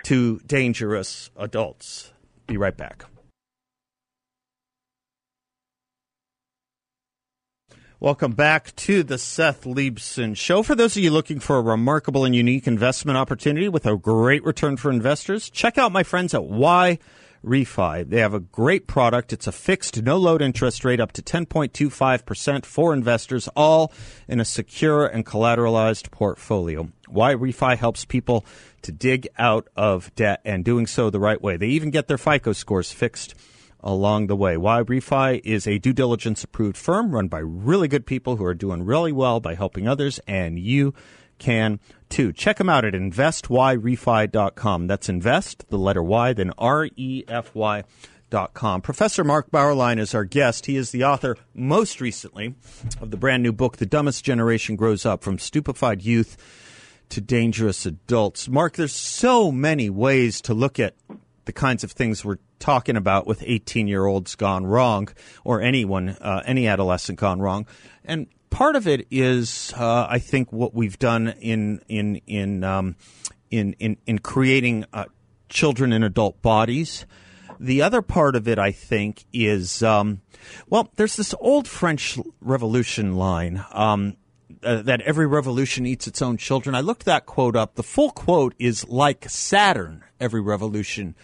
to 0.03 0.39
Dangerous 0.47 1.29
Adults. 1.37 2.11
Be 2.47 2.57
right 2.57 2.75
back. 2.75 3.05
Welcome 8.01 8.31
back 8.31 8.75
to 8.77 9.03
the 9.03 9.19
Seth 9.19 9.63
Leibsohn 9.63 10.35
Show. 10.35 10.63
For 10.63 10.73
those 10.73 10.97
of 10.97 11.03
you 11.03 11.11
looking 11.11 11.39
for 11.39 11.57
a 11.57 11.61
remarkable 11.61 12.25
and 12.25 12.35
unique 12.35 12.65
investment 12.65 13.15
opportunity 13.15 13.69
with 13.69 13.85
a 13.85 13.95
great 13.95 14.43
return 14.43 14.75
for 14.77 14.89
investors, 14.89 15.51
check 15.51 15.77
out 15.77 15.91
my 15.91 16.01
friends 16.01 16.33
at 16.33 16.45
Y 16.45 16.97
refi. 17.45 18.09
They 18.09 18.19
have 18.19 18.33
a 18.33 18.39
great 18.39 18.87
product. 18.87 19.33
It's 19.33 19.45
a 19.45 19.51
fixed, 19.51 20.01
no 20.01 20.17
load 20.17 20.41
interest 20.41 20.83
rate 20.83 20.99
up 20.99 21.11
to 21.11 21.21
10.25% 21.21 22.65
for 22.65 22.91
investors, 22.91 23.47
all 23.55 23.93
in 24.27 24.39
a 24.39 24.45
secure 24.45 25.05
and 25.05 25.23
collateralized 25.23 26.09
portfolio. 26.09 26.89
Yrefy 27.07 27.77
helps 27.77 28.03
people 28.03 28.43
to 28.81 28.91
dig 28.91 29.27
out 29.37 29.67
of 29.75 30.11
debt 30.15 30.41
and 30.43 30.65
doing 30.65 30.87
so 30.87 31.11
the 31.11 31.19
right 31.19 31.39
way. 31.39 31.55
They 31.55 31.67
even 31.67 31.91
get 31.91 32.07
their 32.07 32.17
FICO 32.17 32.53
scores 32.53 32.91
fixed 32.91 33.35
along 33.83 34.27
the 34.27 34.35
way. 34.35 34.55
Yrefy 34.55 35.41
is 35.43 35.67
a 35.67 35.79
due 35.79 35.93
diligence 35.93 36.43
approved 36.43 36.77
firm 36.77 37.11
run 37.11 37.27
by 37.27 37.39
really 37.39 37.87
good 37.87 38.05
people 38.05 38.35
who 38.35 38.45
are 38.45 38.53
doing 38.53 38.83
really 38.83 39.11
well 39.11 39.39
by 39.39 39.55
helping 39.55 39.87
others, 39.87 40.19
and 40.27 40.59
you 40.59 40.93
can 41.37 41.79
too. 42.09 42.31
Check 42.31 42.57
them 42.57 42.69
out 42.69 42.85
at 42.85 42.93
investyrefy.com. 42.93 44.87
That's 44.87 45.09
invest, 45.09 45.65
the 45.69 45.77
letter 45.77 46.03
Y, 46.03 46.33
then 46.33 46.51
R 46.57 46.89
E 46.95 47.23
F 47.27 47.55
Y. 47.55 47.83
Dot 48.29 48.53
com. 48.53 48.79
Professor 48.79 49.25
Mark 49.25 49.51
Bauerlein 49.51 49.99
is 49.99 50.15
our 50.15 50.23
guest. 50.23 50.65
He 50.65 50.77
is 50.77 50.91
the 50.91 51.03
author, 51.03 51.35
most 51.53 51.99
recently, 51.99 52.55
of 53.01 53.11
the 53.11 53.17
brand 53.17 53.43
new 53.43 53.51
book, 53.51 53.75
The 53.75 53.85
Dumbest 53.85 54.23
Generation 54.23 54.77
Grows 54.77 55.05
Up 55.05 55.21
From 55.21 55.37
Stupefied 55.37 56.01
Youth 56.01 56.37
to 57.09 57.19
Dangerous 57.19 57.85
Adults. 57.85 58.47
Mark, 58.47 58.77
there's 58.77 58.95
so 58.95 59.51
many 59.51 59.89
ways 59.89 60.39
to 60.43 60.53
look 60.53 60.79
at 60.79 60.95
the 61.45 61.53
kinds 61.53 61.83
of 61.83 61.91
things 61.91 62.23
we're 62.23 62.37
talking 62.59 62.95
about 62.95 63.27
with 63.27 63.43
18 63.45 63.87
year 63.87 64.05
olds 64.05 64.35
gone 64.35 64.65
wrong 64.65 65.09
or 65.43 65.61
anyone, 65.61 66.09
uh, 66.09 66.43
any 66.45 66.67
adolescent 66.67 67.19
gone 67.19 67.39
wrong. 67.39 67.65
And 68.03 68.27
part 68.49 68.75
of 68.75 68.87
it 68.87 69.07
is, 69.09 69.73
uh, 69.75 70.05
I 70.09 70.19
think, 70.19 70.51
what 70.53 70.75
we've 70.75 70.99
done 70.99 71.29
in 71.39 71.81
in 71.87 72.17
in 72.27 72.63
um, 72.63 72.95
in, 73.49 73.73
in 73.73 73.97
in 74.05 74.19
creating 74.19 74.85
uh, 74.93 75.05
children 75.49 75.91
in 75.91 76.03
adult 76.03 76.41
bodies. 76.41 77.05
The 77.59 77.83
other 77.83 78.01
part 78.01 78.35
of 78.35 78.47
it, 78.47 78.57
I 78.57 78.71
think, 78.71 79.25
is 79.31 79.83
um, 79.83 80.21
well, 80.67 80.89
there's 80.95 81.15
this 81.15 81.35
old 81.39 81.67
French 81.67 82.17
Revolution 82.39 83.15
line 83.15 83.63
um, 83.71 84.17
uh, 84.63 84.81
that 84.83 85.01
every 85.01 85.27
revolution 85.27 85.85
eats 85.85 86.07
its 86.07 86.21
own 86.21 86.37
children. 86.37 86.75
I 86.75 86.81
looked 86.81 87.05
that 87.05 87.25
quote 87.25 87.55
up. 87.55 87.75
The 87.75 87.83
full 87.83 88.11
quote 88.11 88.53
is 88.59 88.87
like 88.87 89.29
Saturn, 89.29 90.03
every 90.19 90.41
revolution 90.41 91.15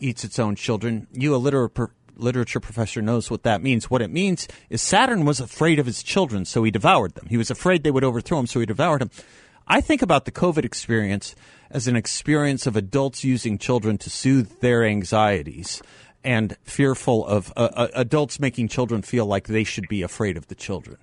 eats 0.00 0.24
its 0.24 0.38
own 0.38 0.56
children. 0.56 1.06
You, 1.12 1.34
a 1.34 1.36
liter- 1.36 1.70
literature 2.16 2.60
professor 2.60 3.02
knows 3.02 3.30
what 3.30 3.42
that 3.44 3.62
means. 3.62 3.90
What 3.90 4.02
it 4.02 4.10
means 4.10 4.48
is 4.70 4.82
Saturn 4.82 5.24
was 5.24 5.40
afraid 5.40 5.78
of 5.78 5.86
his 5.86 6.02
children, 6.02 6.44
so 6.44 6.62
he 6.64 6.70
devoured 6.70 7.14
them. 7.14 7.26
He 7.28 7.36
was 7.36 7.50
afraid 7.50 7.82
they 7.82 7.90
would 7.90 8.04
overthrow 8.04 8.38
him, 8.38 8.46
so 8.46 8.60
he 8.60 8.66
devoured 8.66 9.00
them. 9.00 9.10
I 9.68 9.80
think 9.80 10.02
about 10.02 10.24
the 10.24 10.32
COVID 10.32 10.64
experience 10.64 11.34
as 11.70 11.88
an 11.88 11.96
experience 11.96 12.66
of 12.66 12.76
adults 12.76 13.24
using 13.24 13.58
children 13.58 13.98
to 13.98 14.10
soothe 14.10 14.60
their 14.60 14.84
anxieties 14.84 15.82
and 16.22 16.56
fearful 16.62 17.26
of 17.26 17.52
uh, 17.56 17.68
uh, 17.72 17.88
adults 17.94 18.40
making 18.40 18.68
children 18.68 19.02
feel 19.02 19.26
like 19.26 19.46
they 19.46 19.64
should 19.64 19.88
be 19.88 20.02
afraid 20.02 20.36
of 20.36 20.48
the 20.48 20.54
children. 20.54 20.98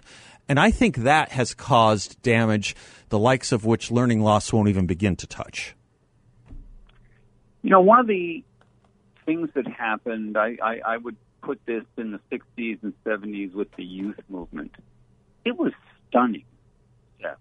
And 0.47 0.59
I 0.59 0.71
think 0.71 0.97
that 0.97 1.31
has 1.31 1.53
caused 1.53 2.21
damage, 2.21 2.75
the 3.09 3.19
likes 3.19 3.51
of 3.51 3.65
which 3.65 3.91
learning 3.91 4.21
loss 4.21 4.51
won't 4.51 4.69
even 4.69 4.85
begin 4.85 5.15
to 5.17 5.27
touch. 5.27 5.75
You 7.61 7.69
know, 7.69 7.81
one 7.81 7.99
of 7.99 8.07
the 8.07 8.43
things 9.25 9.49
that 9.55 9.65
happened, 9.67 10.37
I, 10.37 10.57
I, 10.61 10.79
I 10.85 10.97
would 10.97 11.15
put 11.41 11.65
this 11.65 11.83
in 11.97 12.11
the 12.11 12.19
60s 12.31 12.79
and 12.83 12.93
70s 13.05 13.53
with 13.53 13.71
the 13.75 13.83
youth 13.83 14.19
movement. 14.29 14.75
It 15.45 15.57
was 15.57 15.71
stunning, 16.09 16.45
Jeff, 17.21 17.37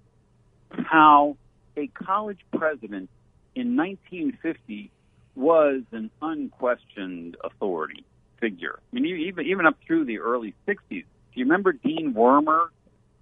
how 0.71 1.37
a 1.77 1.89
college 1.89 2.41
president 2.57 3.11
in 3.55 3.77
1950 3.77 4.91
was 5.35 5.83
an 5.93 6.11
unquestioned 6.21 7.37
authority 7.43 8.05
figure. 8.41 8.79
I 8.93 9.01
mean, 9.01 9.07
even 9.07 9.47
even 9.47 9.67
up 9.67 9.77
through 9.87 10.05
the 10.05 10.19
early 10.19 10.55
60s. 10.67 10.79
Do 10.89 11.41
you 11.41 11.45
remember 11.45 11.73
Dean 11.73 12.13
Wormer 12.13 12.69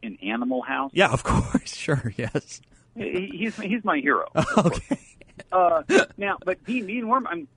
in 0.02 0.16
Animal 0.22 0.62
House? 0.62 0.92
Yeah, 0.94 1.10
of 1.10 1.24
course, 1.24 1.74
sure, 1.74 2.12
yes. 2.16 2.60
He, 2.96 3.30
he's 3.32 3.56
he's 3.56 3.84
my 3.84 3.98
hero. 3.98 4.28
okay. 4.58 4.98
Uh, 5.52 5.82
now, 6.16 6.38
but 6.44 6.64
Dean 6.64 6.86
Dean 6.86 7.08
Worm, 7.08 7.26
I'm 7.26 7.48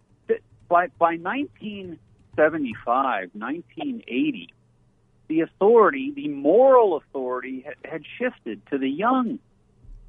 by 0.70 0.88
by 0.98 1.18
1975, 1.18 3.30
1980, 3.34 4.54
the 5.28 5.42
authority, 5.42 6.14
the 6.16 6.30
moral 6.30 6.96
authority, 6.98 7.66
had, 7.66 7.76
had 7.84 8.04
shifted 8.18 8.66
to 8.72 8.78
the 8.78 8.90
young. 8.90 9.40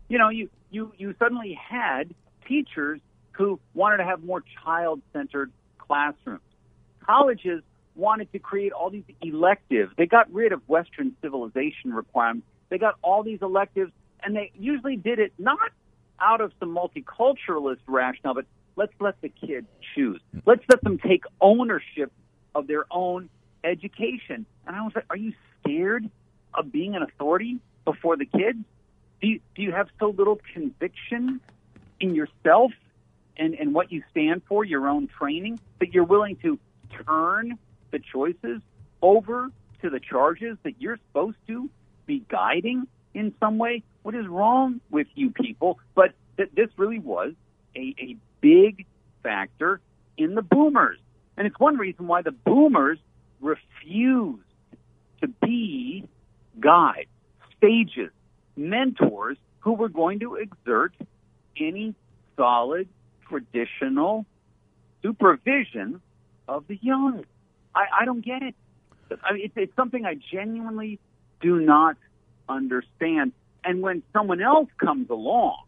You 0.08 0.18
know, 0.18 0.28
you 0.28 0.48
you 0.70 0.92
you 0.96 1.14
suddenly 1.18 1.54
had 1.54 2.14
teachers 2.46 3.00
who 3.32 3.58
wanted 3.74 3.96
to 3.98 4.04
have 4.04 4.22
more 4.22 4.44
child-centered 4.62 5.50
classrooms. 5.78 6.40
Colleges 7.04 7.64
wanted 7.96 8.30
to 8.32 8.38
create 8.38 8.72
all 8.72 8.90
these 8.90 9.04
electives. 9.22 9.92
They 9.96 10.06
got 10.06 10.32
rid 10.32 10.52
of 10.52 10.60
Western 10.68 11.16
civilization 11.22 11.92
requirements. 11.92 12.46
They 12.68 12.78
got 12.78 12.96
all 13.02 13.22
these 13.22 13.40
electives, 13.42 13.92
and 14.22 14.34
they 14.34 14.50
usually 14.58 14.96
did 14.96 15.18
it 15.18 15.32
not 15.38 15.58
out 16.20 16.40
of 16.40 16.52
some 16.58 16.74
multiculturalist 16.74 17.78
rationale, 17.86 18.34
but 18.34 18.46
let's 18.76 18.92
let 19.00 19.20
the 19.20 19.28
kids 19.28 19.66
choose. 19.94 20.20
Let's 20.46 20.64
let 20.68 20.82
them 20.82 20.98
take 20.98 21.24
ownership 21.40 22.12
of 22.54 22.66
their 22.66 22.84
own 22.90 23.28
education. 23.62 24.46
And 24.66 24.76
I 24.76 24.82
was 24.82 24.92
like, 24.94 25.04
are 25.10 25.16
you 25.16 25.32
scared 25.60 26.08
of 26.52 26.72
being 26.72 26.94
an 26.94 27.02
authority 27.02 27.58
before 27.84 28.16
the 28.16 28.26
kids? 28.26 28.58
Do 29.20 29.28
you, 29.28 29.40
do 29.54 29.62
you 29.62 29.72
have 29.72 29.88
so 29.98 30.10
little 30.10 30.40
conviction 30.52 31.40
in 32.00 32.14
yourself 32.14 32.72
and, 33.36 33.54
and 33.54 33.74
what 33.74 33.90
you 33.90 34.02
stand 34.10 34.42
for, 34.48 34.64
your 34.64 34.88
own 34.88 35.08
training, 35.08 35.58
that 35.80 35.92
you're 35.92 36.04
willing 36.04 36.36
to 36.36 36.58
turn 37.06 37.58
the 37.94 38.00
choices 38.00 38.60
over 39.02 39.50
to 39.80 39.88
the 39.88 40.00
charges 40.00 40.58
that 40.64 40.74
you're 40.80 40.98
supposed 41.08 41.36
to 41.46 41.70
be 42.06 42.24
guiding 42.28 42.88
in 43.14 43.32
some 43.38 43.56
way? 43.56 43.84
What 44.02 44.16
is 44.16 44.26
wrong 44.26 44.80
with 44.90 45.06
you 45.14 45.30
people? 45.30 45.78
But 45.94 46.12
th- 46.36 46.50
this 46.56 46.68
really 46.76 46.98
was 46.98 47.34
a, 47.76 47.94
a 48.00 48.16
big 48.40 48.84
factor 49.22 49.80
in 50.18 50.34
the 50.34 50.42
boomers. 50.42 50.98
And 51.36 51.46
it's 51.46 51.58
one 51.60 51.76
reason 51.76 52.08
why 52.08 52.22
the 52.22 52.32
boomers 52.32 52.98
refused 53.40 54.42
to 55.20 55.28
be 55.28 56.08
guides, 56.58 57.08
sages, 57.60 58.10
mentors 58.56 59.38
who 59.60 59.74
were 59.74 59.88
going 59.88 60.18
to 60.18 60.34
exert 60.34 60.94
any 61.56 61.94
solid 62.36 62.88
traditional 63.28 64.26
supervision 65.00 66.00
of 66.48 66.66
the 66.66 66.78
young. 66.82 67.24
I, 67.74 67.84
I 68.00 68.04
don't 68.04 68.24
get 68.24 68.42
it. 68.42 68.54
I 69.22 69.32
mean, 69.34 69.44
it's, 69.44 69.54
it's 69.56 69.76
something 69.76 70.04
I 70.04 70.14
genuinely 70.32 70.98
do 71.40 71.60
not 71.60 71.96
understand. 72.48 73.32
And 73.64 73.82
when 73.82 74.02
someone 74.12 74.40
else 74.40 74.68
comes 74.78 75.10
along 75.10 75.58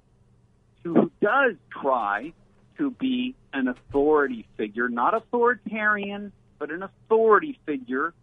who 0.82 1.10
does 1.20 1.54
try 1.70 2.32
to 2.78 2.90
be 2.90 3.34
an 3.52 3.68
authority 3.68 4.46
figure, 4.56 4.88
not 4.88 5.14
authoritarian, 5.14 6.32
but 6.58 6.70
an 6.70 6.82
authority 6.82 7.58
figure 7.66 8.14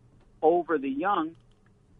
over 0.41 0.77
the 0.77 0.89
young, 0.89 1.35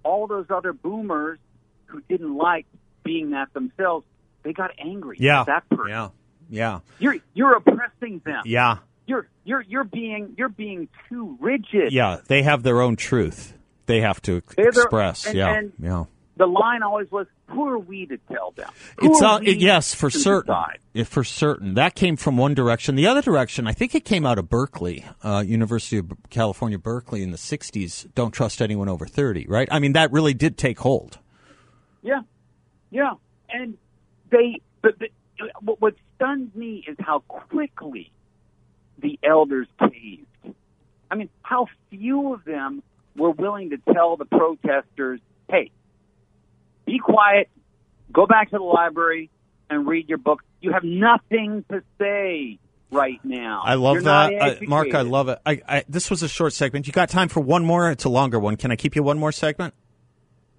all 0.04 0.28
those 0.28 0.46
other 0.50 0.74
boomers 0.74 1.40
who 1.86 2.02
didn't 2.10 2.36
like 2.36 2.66
being 3.04 3.32
that 3.32 3.54
themselves, 3.54 4.06
they 4.44 4.54
got 4.54 4.72
angry 4.78 5.18
Yeah. 5.20 5.42
at 5.42 5.46
that 5.48 5.70
person. 5.70 5.90
Yeah. 5.90 6.10
Yeah. 6.50 6.80
You're 7.00 7.16
you're 7.34 7.56
oppressing 7.56 8.22
them. 8.26 8.44
Yeah. 8.46 8.78
You're 9.06 9.28
you're 9.44 9.62
you're 9.62 9.84
being 9.84 10.34
you're 10.38 10.50
being 10.50 10.88
too 11.10 11.38
rigid. 11.40 11.92
Yeah. 11.92 12.20
They 12.28 12.44
have 12.44 12.64
their 12.64 12.82
own 12.82 12.96
truth. 12.96 13.54
They 13.86 14.00
have 14.02 14.22
to 14.24 14.42
They're 14.56 14.72
their- 14.72 14.84
express. 14.84 15.26
and- 15.26 15.36
yeah. 15.38 15.54
and- 15.58 15.74
yeah. 15.80 16.04
The 16.36 16.48
line 16.48 16.82
always 16.82 17.12
was, 17.12 17.28
"Who 17.46 17.68
are 17.68 17.78
we 17.78 18.08
to 18.08 18.18
tell 18.32 18.52
them?" 18.58 18.68
Who 18.98 19.12
It's 19.12 19.22
uh, 19.22 19.40
yes, 19.44 19.94
for 19.94 20.10
certain. 20.10 20.48
decide? 20.96 21.08
For 21.08 21.24
certain. 21.24 21.76
That 21.76 21.94
came 21.94 22.16
from 22.18 22.38
one 22.38 22.56
direction. 22.56 22.96
The 22.96 23.06
other 23.06 23.22
direction, 23.22 23.68
I 23.68 23.74
think 23.74 23.94
it 23.94 24.04
came 24.04 24.26
out 24.26 24.40
of 24.40 24.50
Berkeley, 24.50 25.06
uh, 25.24 25.44
University 25.46 25.98
of 26.00 26.12
California, 26.32 26.80
Berkeley 26.80 27.22
in 27.22 27.30
the 27.30 27.38
'60s. 27.38 28.08
Don't 28.16 28.32
trust 28.32 28.64
anyone 28.64 28.90
over 28.90 29.06
thirty. 29.06 29.46
Right? 29.48 29.68
I 29.72 29.78
mean, 29.78 29.94
that 29.94 30.12
really 30.12 30.34
did 30.34 30.58
take 30.58 30.80
hold. 30.80 31.20
Yeah, 32.02 32.22
yeah, 32.90 33.14
and 33.50 33.78
they. 34.32 34.60
But, 34.82 34.98
but 34.98 35.10
what- 35.62 35.82
what 35.82 35.94
stuns 36.16 36.56
me 36.56 36.84
is 36.88 36.98
how 37.00 37.20
quickly 37.28 38.12
the 39.04 39.20
elders 39.22 39.68
caved. 39.80 40.26
I 41.12 41.16
mean, 41.16 41.30
how 41.44 41.68
few 41.92 42.34
of 42.34 42.44
them 42.44 42.82
were 43.16 43.30
willing 43.30 43.70
to 43.70 43.78
tell 43.94 44.18
the 44.18 44.26
protesters, 44.26 45.20
"Hey, 45.48 45.70
be 46.86 46.98
quiet, 46.98 47.50
go 48.12 48.26
back 48.26 48.50
to 48.50 48.58
the 48.58 48.64
library 48.64 49.30
and 49.70 49.86
read 49.86 50.10
your 50.10 50.18
book. 50.18 50.42
You 50.62 50.72
have 50.72 50.84
nothing 50.84 51.64
to 51.70 51.84
say 52.00 52.58
right 52.90 53.24
now." 53.24 53.62
I 53.64 53.76
love 53.76 53.96
You're 53.96 54.04
that, 54.04 54.68
Mark. 54.68 54.96
I 54.96 55.02
love 55.02 55.30
it. 55.30 55.40
I, 55.46 55.62
I, 55.68 55.84
this 55.88 56.10
was 56.10 56.24
a 56.24 56.28
short 56.28 56.54
segment. 56.54 56.88
You 56.88 56.94
got 56.94 57.10
time 57.10 57.28
for 57.28 57.42
one 57.42 57.64
more? 57.64 57.92
It's 57.92 58.06
a 58.06 58.10
longer 58.10 58.40
one. 58.40 58.56
Can 58.56 58.72
I 58.72 58.76
keep 58.76 58.96
you 58.96 59.04
one 59.04 59.20
more 59.20 59.32
segment? 59.32 59.76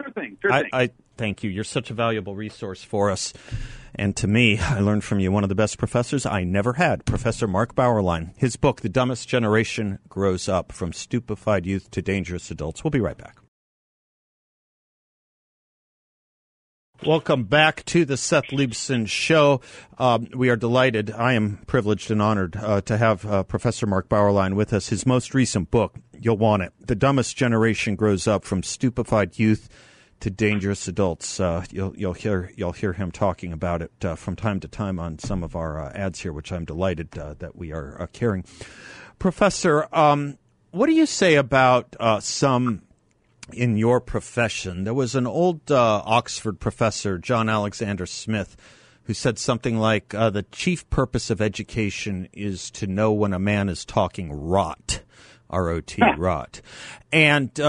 Sure 0.00 0.12
thing. 0.12 0.37
Sure 0.40 0.52
I, 0.52 0.61
thing. 0.61 0.70
I, 0.72 0.90
Thank 1.16 1.42
you. 1.42 1.50
You're 1.50 1.64
such 1.64 1.90
a 1.90 1.94
valuable 1.94 2.35
resource 2.35 2.83
for 2.83 3.11
us. 3.11 3.33
And 3.94 4.16
to 4.16 4.27
me, 4.27 4.59
I 4.59 4.81
learned 4.81 5.05
from 5.05 5.20
you 5.20 5.31
one 5.31 5.44
of 5.44 5.48
the 5.48 5.55
best 5.55 5.79
professors 5.79 6.27
I 6.27 6.42
never 6.42 6.74
had, 6.74 7.05
Professor 7.05 7.46
Mark 7.46 7.77
Bauerlein. 7.77 8.33
His 8.37 8.57
book, 8.57 8.81
The 8.81 8.88
Dumbest 8.88 9.29
Generation 9.29 10.00
Grows 10.09 10.48
Up 10.48 10.72
From 10.72 10.92
Stupefied 10.92 11.64
Youth 11.64 11.90
to 11.92 12.03
Dangerous 12.03 12.50
Adults. 12.50 12.83
We'll 12.83 12.90
be 12.90 13.00
right 13.00 13.16
back. 13.16 13.37
Welcome 17.05 17.44
back 17.44 17.85
to 17.87 18.05
the 18.05 18.16
Seth 18.16 18.46
Leibsohn 18.46 19.07
Show. 19.07 19.61
Um, 19.98 20.29
we 20.35 20.48
are 20.48 20.57
delighted. 20.57 21.11
I 21.11 21.35
am 21.35 21.59
privileged 21.66 22.11
and 22.11 22.22
honored 22.22 22.57
uh, 22.57 22.81
to 22.83 22.96
have 22.96 23.27
uh, 23.27 23.42
Professor 23.42 23.87
Mark 23.87 24.09
Bauerlein 24.09 24.55
with 24.55 24.72
us. 24.72 24.88
His 24.88 25.05
most 25.05 25.35
recent 25.35 25.70
book, 25.70 25.96
you'll 26.18 26.38
want 26.38 26.62
it. 26.62 26.72
The 26.81 26.94
Dumbest 26.94 27.37
Generation 27.37 27.94
Grows 27.94 28.27
Up 28.27 28.44
from 28.44 28.62
Stupefied 28.62 29.38
Youth 29.38 29.68
to 30.24 30.30
Dangerous 30.30 30.88
Adults. 30.88 31.38
Uh, 31.38 31.66
you'll, 31.70 31.94
you'll, 31.98 32.14
hear, 32.14 32.50
you'll 32.56 32.72
hear 32.72 32.94
him 32.94 33.10
talking 33.10 33.52
about 33.52 33.82
it 33.82 33.92
uh, 34.02 34.14
from 34.14 34.34
time 34.34 34.58
to 34.60 34.66
time 34.66 34.98
on 34.98 35.18
some 35.18 35.42
of 35.42 35.54
our 35.54 35.78
uh, 35.78 35.92
ads 35.94 36.20
here, 36.20 36.32
which 36.32 36.50
I'm 36.50 36.64
delighted 36.64 37.18
uh, 37.18 37.34
that 37.40 37.56
we 37.56 37.72
are 37.72 38.08
carrying. 38.14 38.46
Professor, 39.18 39.87
um, 39.94 40.38
what 40.70 40.87
do 40.87 40.94
you 40.94 41.04
say 41.04 41.34
about 41.34 41.94
some 42.20 42.84
in 43.52 43.76
your 43.76 44.00
profession. 44.00 44.84
There 44.84 44.94
was 44.94 45.14
an 45.14 45.26
old 45.26 45.70
uh, 45.70 46.02
Oxford 46.06 46.58
professor, 46.58 47.18
John 47.18 47.50
Alexander 47.50 48.06
Smith, 48.06 48.56
who 49.02 49.12
said 49.12 49.38
something 49.38 49.76
like 49.76 50.14
uh, 50.14 50.30
the 50.30 50.44
chief 50.44 50.88
purpose 50.88 51.28
of 51.28 51.42
education 51.42 52.30
is 52.32 52.70
to 52.70 52.87
know 52.87 53.12
when 53.12 53.34
a 53.34 53.38
man 53.38 53.68
is 53.68 53.84
talking 53.84 54.32
rot. 54.32 55.02
R 55.50 55.68
O 55.68 55.80
T, 55.82 56.02
rot. 56.16 56.62
And, 57.12 57.60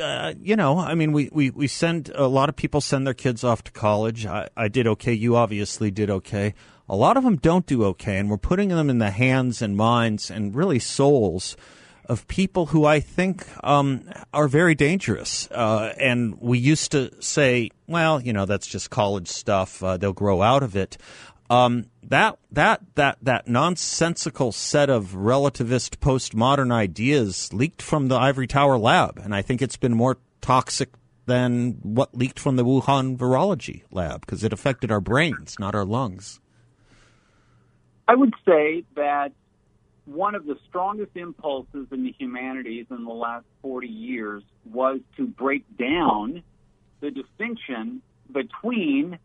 uh, 0.00 0.34
you 0.40 0.56
know, 0.56 0.78
I 0.78 0.94
mean, 0.94 1.12
we, 1.12 1.28
we, 1.32 1.50
we 1.50 1.66
send, 1.66 2.10
a 2.14 2.26
lot 2.26 2.48
of 2.48 2.56
people 2.56 2.80
send 2.80 3.06
their 3.06 3.14
kids 3.14 3.44
off 3.44 3.64
to 3.64 3.72
college. 3.72 4.26
I, 4.26 4.48
I 4.56 4.68
did 4.68 4.86
okay. 4.86 5.12
You 5.12 5.36
obviously 5.36 5.90
did 5.90 6.10
okay. 6.10 6.54
A 6.88 6.96
lot 6.96 7.16
of 7.16 7.24
them 7.24 7.36
don't 7.36 7.66
do 7.66 7.84
okay. 7.84 8.18
And 8.18 8.30
we're 8.30 8.36
putting 8.36 8.68
them 8.68 8.90
in 8.90 8.98
the 8.98 9.10
hands 9.10 9.62
and 9.62 9.76
minds 9.76 10.30
and 10.30 10.54
really 10.54 10.78
souls 10.78 11.56
of 12.06 12.28
people 12.28 12.66
who 12.66 12.84
I 12.84 13.00
think 13.00 13.46
um, 13.64 14.10
are 14.32 14.48
very 14.48 14.74
dangerous. 14.74 15.48
Uh, 15.50 15.94
and 15.98 16.38
we 16.40 16.58
used 16.58 16.92
to 16.92 17.10
say, 17.22 17.70
well, 17.86 18.20
you 18.20 18.32
know, 18.32 18.44
that's 18.44 18.66
just 18.66 18.90
college 18.90 19.28
stuff. 19.28 19.82
Uh, 19.82 19.96
they'll 19.96 20.12
grow 20.12 20.42
out 20.42 20.62
of 20.62 20.76
it. 20.76 20.98
Um, 21.50 21.86
that 22.02 22.38
that 22.52 22.80
that 22.94 23.18
that 23.22 23.48
nonsensical 23.48 24.52
set 24.52 24.88
of 24.88 25.08
relativist 25.12 25.98
postmodern 25.98 26.72
ideas 26.72 27.52
leaked 27.52 27.82
from 27.82 28.08
the 28.08 28.16
Ivory 28.16 28.46
Tower 28.46 28.78
lab, 28.78 29.18
and 29.18 29.34
I 29.34 29.42
think 29.42 29.60
it's 29.60 29.76
been 29.76 29.94
more 29.94 30.18
toxic 30.40 30.90
than 31.26 31.78
what 31.82 32.14
leaked 32.14 32.38
from 32.38 32.56
the 32.56 32.64
Wuhan 32.64 33.16
virology 33.16 33.82
lab 33.90 34.20
because 34.20 34.44
it 34.44 34.52
affected 34.52 34.90
our 34.90 35.00
brains, 35.00 35.56
not 35.58 35.74
our 35.74 35.84
lungs. 35.84 36.40
I 38.06 38.14
would 38.14 38.34
say 38.46 38.84
that 38.96 39.32
one 40.04 40.34
of 40.34 40.44
the 40.44 40.56
strongest 40.68 41.12
impulses 41.14 41.86
in 41.90 42.02
the 42.04 42.12
humanities 42.18 42.86
in 42.90 43.04
the 43.04 43.12
last 43.12 43.46
40 43.62 43.86
years 43.86 44.42
was 44.70 45.00
to 45.16 45.26
break 45.26 45.64
down 45.78 46.42
the 47.00 47.10
distinction 47.10 48.02
between 48.30 49.18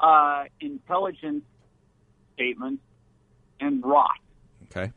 uh, 0.00 0.44
intelligence 0.60 1.44
statements 2.34 2.82
and 3.60 3.84
rot. 3.84 4.10
Okay. 4.64 4.92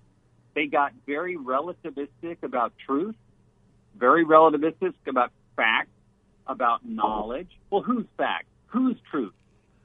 They 0.53 0.67
got 0.67 0.93
very 1.05 1.37
relativistic 1.37 2.43
about 2.43 2.73
truth, 2.85 3.15
very 3.95 4.25
relativistic 4.25 4.93
about 5.07 5.31
facts, 5.55 5.89
about 6.47 6.85
knowledge. 6.85 7.49
Well, 7.69 7.81
who's 7.81 8.05
fact? 8.17 8.45
Who's 8.67 8.97
truth? 9.09 9.33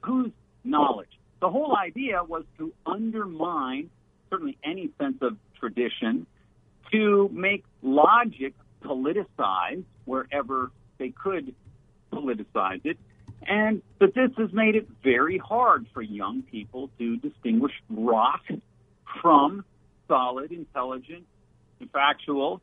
Who's 0.03 0.31
knowledge? 0.63 1.09
The 1.39 1.49
whole 1.49 1.75
idea 1.75 2.23
was 2.23 2.43
to 2.57 2.73
undermine 2.85 3.89
certainly 4.29 4.57
any 4.63 4.89
sense 4.99 5.17
of 5.21 5.37
tradition, 5.59 6.25
to 6.91 7.29
make 7.31 7.63
logic 7.81 8.53
politicized 8.83 9.83
wherever 10.05 10.71
they 10.97 11.09
could 11.09 11.53
politicize 12.11 12.85
it. 12.85 12.97
And 13.47 13.81
but 13.97 14.13
this 14.13 14.31
has 14.37 14.51
made 14.51 14.75
it 14.75 14.87
very 15.03 15.37
hard 15.37 15.87
for 15.93 16.01
young 16.01 16.43
people 16.43 16.89
to 16.99 17.15
distinguish 17.17 17.71
rot 17.89 18.41
from 19.21 19.63
solid, 20.07 20.51
intelligent, 20.51 21.25
factual, 21.93 22.61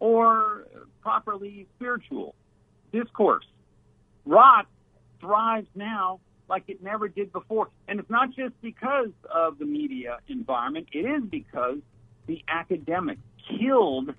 or 0.00 0.66
properly 1.02 1.66
spiritual 1.76 2.34
discourse. 2.92 3.46
Rot 4.24 4.66
thrives 5.20 5.68
now 5.74 6.20
like 6.48 6.64
it 6.68 6.82
never 6.82 7.08
did 7.08 7.32
before. 7.32 7.68
And 7.88 8.00
it's 8.00 8.10
not 8.10 8.30
just 8.34 8.60
because 8.60 9.10
of 9.32 9.58
the 9.58 9.64
media 9.64 10.18
environment, 10.28 10.88
it 10.92 11.06
is 11.06 11.22
because 11.30 11.78
the 12.26 12.42
academic 12.48 13.18
killed 13.58 14.10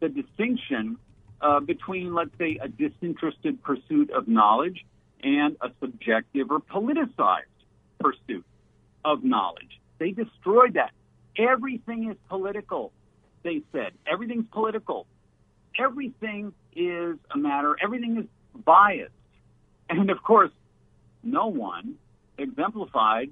the 0.00 0.08
distinction 0.08 0.96
uh, 1.40 1.60
between, 1.60 2.14
let's 2.14 2.36
say, 2.38 2.58
a 2.62 2.68
disinterested 2.68 3.62
pursuit 3.62 4.10
of 4.10 4.28
knowledge 4.28 4.84
and 5.22 5.56
a 5.60 5.70
subjective 5.80 6.50
or 6.50 6.60
politicized 6.60 7.42
pursuit 8.00 8.44
of 9.04 9.24
knowledge. 9.24 9.80
They 9.98 10.10
destroyed 10.10 10.74
that. 10.74 10.90
Everything 11.38 12.10
is 12.10 12.16
political, 12.28 12.92
they 13.42 13.62
said. 13.72 13.92
Everything's 14.10 14.46
political. 14.52 15.06
Everything 15.78 16.52
is 16.74 17.16
a 17.30 17.38
matter, 17.38 17.76
everything 17.82 18.18
is 18.18 18.26
biased. 18.64 19.12
And 19.88 20.10
of 20.10 20.22
course, 20.22 20.50
no 21.22 21.46
one 21.48 21.96
exemplified 22.38 23.30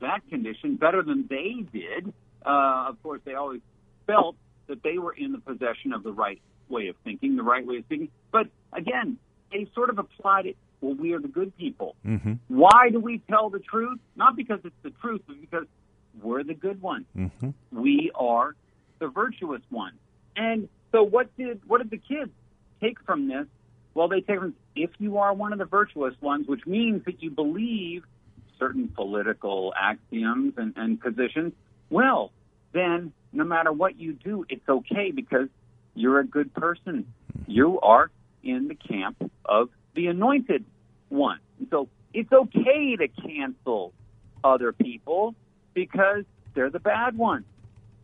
that 0.00 0.20
condition 0.28 0.76
better 0.76 1.02
than 1.02 1.26
they 1.28 1.64
did. 1.72 2.12
Uh, 2.44 2.86
of 2.88 3.02
course, 3.02 3.20
they 3.24 3.34
always 3.34 3.60
felt 4.06 4.36
that 4.66 4.82
they 4.82 4.98
were 4.98 5.12
in 5.12 5.32
the 5.32 5.38
possession 5.38 5.92
of 5.92 6.02
the 6.02 6.12
right 6.12 6.40
way 6.68 6.88
of 6.88 6.96
thinking, 7.04 7.36
the 7.36 7.42
right 7.42 7.66
way 7.66 7.78
of 7.78 7.86
thinking. 7.86 8.08
But 8.32 8.48
again, 8.72 9.18
they 9.52 9.68
sort 9.74 9.90
of 9.90 9.98
applied 9.98 10.46
it. 10.46 10.56
Well, 10.84 10.94
we 10.96 11.14
are 11.14 11.18
the 11.18 11.28
good 11.28 11.56
people. 11.56 11.96
Mm-hmm. 12.06 12.34
Why 12.48 12.90
do 12.92 13.00
we 13.00 13.22
tell 13.30 13.48
the 13.48 13.58
truth? 13.58 13.98
Not 14.16 14.36
because 14.36 14.60
it's 14.64 14.76
the 14.82 14.90
truth, 14.90 15.22
but 15.26 15.40
because 15.40 15.64
we're 16.22 16.42
the 16.42 16.52
good 16.52 16.82
ones. 16.82 17.06
Mm-hmm. 17.16 17.50
We 17.72 18.10
are 18.14 18.54
the 18.98 19.08
virtuous 19.08 19.62
ones. 19.70 19.96
And 20.36 20.68
so, 20.92 21.02
what 21.02 21.34
did 21.38 21.62
what 21.66 21.78
did 21.78 21.90
the 21.90 21.96
kids 21.96 22.32
take 22.82 23.00
from 23.06 23.28
this? 23.28 23.46
Well, 23.94 24.08
they 24.08 24.20
take 24.20 24.38
from 24.40 24.54
if 24.76 24.90
you 24.98 25.16
are 25.16 25.32
one 25.32 25.54
of 25.54 25.58
the 25.58 25.64
virtuous 25.64 26.14
ones, 26.20 26.46
which 26.46 26.66
means 26.66 27.06
that 27.06 27.22
you 27.22 27.30
believe 27.30 28.04
certain 28.58 28.88
political 28.88 29.72
axioms 29.80 30.52
and, 30.58 30.74
and 30.76 31.00
positions, 31.00 31.54
well, 31.88 32.30
then 32.72 33.10
no 33.32 33.44
matter 33.44 33.72
what 33.72 33.98
you 33.98 34.12
do, 34.12 34.44
it's 34.50 34.68
okay 34.68 35.12
because 35.12 35.48
you're 35.94 36.20
a 36.20 36.26
good 36.26 36.52
person. 36.52 37.06
You 37.46 37.80
are 37.80 38.10
in 38.42 38.68
the 38.68 38.74
camp 38.74 39.30
of 39.46 39.70
the 39.94 40.08
anointed 40.08 40.64
one. 41.14 41.38
And 41.58 41.68
so 41.70 41.88
it's 42.12 42.32
okay 42.32 42.96
to 42.96 43.08
cancel 43.08 43.92
other 44.42 44.72
people 44.72 45.34
because 45.72 46.24
they're 46.54 46.70
the 46.70 46.80
bad 46.80 47.16
ones. 47.16 47.44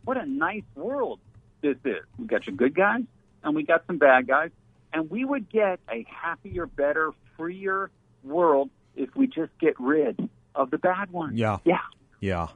What 0.03 0.17
a 0.17 0.25
nice 0.25 0.63
world 0.75 1.19
this 1.61 1.77
is. 1.85 2.03
We 2.17 2.25
got 2.25 2.47
your 2.47 2.55
good 2.55 2.75
guys 2.75 3.03
and 3.43 3.55
we 3.55 3.63
got 3.63 3.85
some 3.85 3.97
bad 3.97 4.27
guys 4.27 4.49
and 4.93 5.09
we 5.09 5.23
would 5.23 5.49
get 5.49 5.79
a 5.89 6.05
happier, 6.09 6.65
better, 6.65 7.11
freer 7.37 7.91
world 8.23 8.69
if 8.95 9.15
we 9.15 9.27
just 9.27 9.51
get 9.59 9.79
rid 9.79 10.29
of 10.55 10.71
the 10.71 10.77
bad 10.77 11.11
ones. 11.11 11.37
Yeah. 11.37 11.57
Yeah. 11.63 11.79
Yeah. 12.19 12.47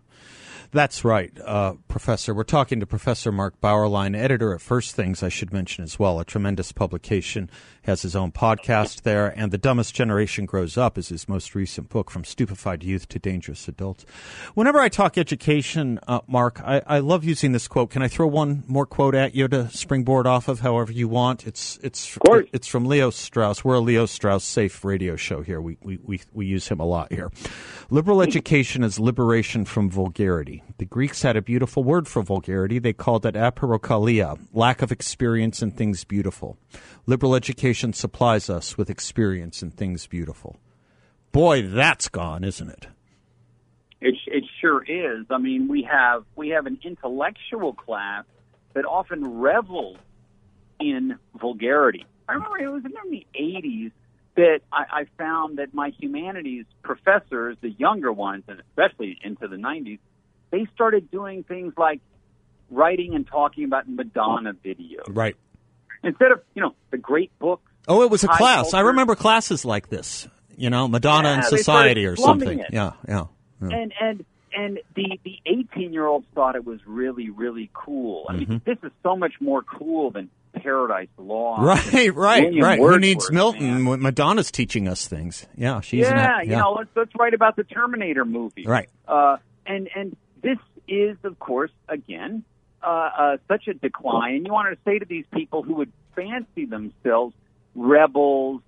That's 0.72 1.06
right, 1.06 1.32
uh, 1.46 1.76
Professor. 1.88 2.34
We're 2.34 2.44
talking 2.44 2.80
to 2.82 2.86
Professor 2.86 3.32
Mark 3.32 3.62
Bauerlein, 3.62 4.18
editor 4.18 4.54
at 4.54 4.62
First 4.62 4.94
Things, 4.96 5.24
I 5.24 5.30
should 5.30 5.54
mention 5.54 5.84
as 5.84 5.98
well, 5.98 6.20
a 6.20 6.26
tremendous 6.26 6.72
publication, 6.74 7.50
has 7.86 8.02
his 8.02 8.16
own 8.16 8.32
podcast 8.32 9.04
there, 9.04 9.28
and 9.28 9.52
The 9.52 9.58
Dumbest 9.58 9.94
Generation 9.94 10.46
Grows 10.46 10.78
Up 10.78 10.98
is 10.98 11.10
his 11.10 11.30
most 11.30 11.54
recent 11.54 11.90
book, 11.90 12.10
From 12.10 12.24
Stupefied 12.24 12.84
Youth 12.84 13.08
to 13.10 13.20
Dangerous 13.20 13.68
Adults. 13.68 14.06
Whenever 14.56 14.80
I 14.80 14.90
talk 14.90 15.18
education, 15.18 16.00
uh, 16.08 16.22
Mark, 16.28 16.60
I, 16.64 16.82
I, 16.88 17.00
love 17.00 17.24
using 17.24 17.52
this 17.52 17.68
quote. 17.68 17.92
Can 17.92 18.02
I 18.02 18.08
throw 18.08 18.26
one 18.28 18.64
more 18.68 18.88
quote 18.88 19.14
at 19.14 19.36
you 19.36 19.48
to 19.48 19.70
springboard 19.70 20.26
off 20.26 20.48
of, 20.48 20.62
however 20.62 20.92
you 20.92 21.08
want? 21.08 21.46
It's 21.46 21.80
it's 21.84 22.18
it's 22.52 22.68
from 22.68 22.86
Leo 22.86 23.12
Strauss. 23.12 23.64
We're 23.64 23.76
a 23.76 23.80
Leo 23.80 24.08
Strauss 24.08 24.44
safe 24.44 24.84
radio 24.84 25.16
show 25.16 25.42
here. 25.42 25.62
We 25.62 25.78
we 25.82 26.00
we, 26.04 26.22
we 26.34 26.46
use 26.48 26.68
him 26.68 26.80
a 26.80 26.86
lot 26.86 27.14
here. 27.14 27.32
Liberal 27.92 28.22
education 28.24 28.84
is 28.84 29.00
liberation 29.00 29.64
from 29.64 29.90
vulgarity. 29.92 30.64
The 30.78 30.86
Greeks 30.86 31.22
had 31.22 31.38
a 31.38 31.42
beautiful 31.42 31.86
word 31.86 32.06
for 32.06 32.22
vulgarity. 32.22 32.80
They 32.80 32.92
called 32.92 33.26
it 33.26 33.36
apeirokalia, 33.36 34.38
lack 34.52 34.82
of 34.82 34.92
experience 34.92 35.62
in 35.62 35.72
things 35.72 36.04
beautiful. 36.04 36.58
Liberal 37.06 37.34
education 37.34 37.94
supplies 37.94 38.50
us 38.50 38.78
with 38.78 38.90
experience 38.90 39.64
in 39.64 39.72
things 39.72 40.06
beautiful. 40.06 40.58
Boy, 41.32 41.62
that's 41.62 42.10
gone, 42.10 42.44
isn't 42.44 42.70
it? 42.70 42.88
It, 44.02 44.16
it 44.28 44.44
sure 44.60 44.84
is. 44.84 45.26
I 45.30 45.38
mean, 45.38 45.70
we 45.70 45.84
have 45.84 46.26
we 46.36 46.50
have 46.50 46.66
an 46.66 46.80
intellectual 46.84 47.74
class 47.74 48.26
that 48.74 48.84
often 48.84 49.40
revels 49.40 49.98
in 50.80 51.18
vulgarity. 51.40 52.06
I 52.28 52.34
remember 52.34 52.58
it 52.58 52.68
was 52.68 52.84
in 52.84 53.12
the 53.12 53.26
'80s 53.34 53.92
that 54.36 54.60
I, 54.74 54.84
I 54.92 55.06
found 55.18 55.60
that 55.60 55.74
my 55.74 55.94
humanities 55.98 56.66
professors, 56.84 57.56
the 57.62 57.72
younger 57.72 58.12
ones, 58.12 58.44
and 58.50 58.60
especially 58.60 59.18
into 59.24 59.48
the 59.48 59.56
90s, 59.56 60.00
they 60.52 60.66
started 60.74 61.10
doing 61.12 61.44
things 61.44 61.74
like 61.78 62.00
writing 62.70 63.16
and 63.16 63.28
talking 63.28 63.64
about 63.66 63.88
Madonna 63.90 64.54
videos. 64.54 65.04
Right. 65.10 65.36
Instead 66.04 66.32
of, 66.32 66.42
you 66.54 66.62
know, 66.62 66.76
the 66.92 66.98
great 66.98 67.32
books. 67.40 67.72
Oh, 67.88 68.02
it 68.04 68.10
was 68.10 68.24
a 68.24 68.28
class. 68.28 68.74
I 68.74 68.82
remember 68.82 69.16
classes 69.16 69.66
like 69.66 69.90
this. 69.90 70.28
You 70.58 70.70
know, 70.70 70.88
Madonna 70.88 71.30
Yeah, 71.30 71.36
and 71.36 71.44
Society 71.46 72.06
or 72.06 72.16
something. 72.16 72.60
Yeah, 72.60 72.94
yeah. 73.08 73.26
yeah. 73.62 73.68
and 73.70 73.94
and 74.00 74.26
and 74.58 74.80
the 74.96 75.20
the 75.26 75.38
18 75.46 75.92
year 75.92 76.06
olds 76.06 76.26
thought 76.34 76.56
it 76.56 76.66
was 76.66 76.80
really 76.86 77.30
really 77.30 77.70
cool. 77.74 78.26
I 78.30 78.34
mean, 78.34 78.48
Mm-hmm. 78.48 78.58
this 78.70 78.78
is 78.84 78.92
so 79.04 79.16
much 79.18 79.34
more 79.42 79.64
cool 79.64 80.12
than 80.12 80.30
Paradise 80.54 81.10
Lost. 81.18 81.92
Right, 81.94 82.16
right, 82.16 82.44
William 82.46 82.64
right. 82.64 82.80
Who 82.80 82.98
needs 83.00 83.30
Milton 83.30 83.68
man. 83.70 83.86
when 83.86 84.02
Madonna's 84.02 84.50
teaching 84.52 84.88
us 84.88 85.08
things? 85.08 85.46
Yeah, 85.58 85.82
she's 85.82 86.08
an- 86.08 86.16
yeah, 86.16 86.42
you 86.42 86.50
know, 86.56 86.72
let's 86.78 86.90
let's 86.96 87.12
write 87.20 87.34
about 87.34 87.58
the 87.58 87.64
Terminator 87.66 88.24
movie. 88.24 88.66
Right. 88.66 88.88
Uh, 89.08 89.38
and 89.66 89.90
and 89.96 90.16
this 90.46 90.60
is, 90.88 91.18
of 91.24 91.40
course, 91.40 91.72
again, 91.90 92.44
uh, 92.84 93.10
uh, 93.18 93.38
such 93.48 93.68
a 93.68 93.74
decline. 93.74 94.46
You 94.46 94.54
want 94.54 94.72
to 94.72 94.80
say 94.86 95.00
to 95.00 95.06
these 95.06 95.26
people 95.34 95.64
who 95.64 95.74
would 95.76 95.92
fancy 96.16 96.66
themselves 96.66 97.34
rebels 97.74 98.62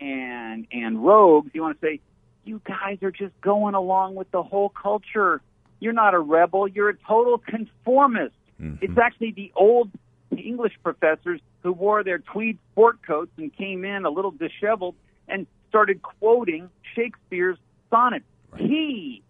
and 0.00 0.66
and 0.72 1.04
rogues, 1.04 1.50
you 1.52 1.60
want 1.60 1.78
to 1.78 1.86
say, 1.86 2.00
you 2.44 2.62
guys 2.64 3.02
are 3.02 3.10
just 3.10 3.38
going 3.42 3.74
along 3.74 4.14
with 4.14 4.30
the 4.30 4.42
whole 4.42 4.70
culture. 4.70 5.42
You're 5.80 5.92
not 5.92 6.14
a 6.14 6.18
rebel. 6.18 6.66
You're 6.66 6.88
a 6.88 6.96
total 7.06 7.36
conformist. 7.36 8.34
It's 8.80 8.98
actually 8.98 9.32
the 9.32 9.52
old 9.54 9.90
English 10.36 10.72
professors 10.82 11.40
who 11.62 11.72
wore 11.72 12.02
their 12.02 12.18
tweed 12.18 12.58
sport 12.72 13.00
coats 13.06 13.30
and 13.36 13.54
came 13.54 13.84
in 13.84 14.06
a 14.06 14.10
little 14.10 14.30
disheveled 14.30 14.94
and 15.28 15.46
started 15.68 16.00
quoting 16.02 16.70
Shakespeare's 16.94 17.58
sonnet. 17.90 18.22
He 18.56 19.22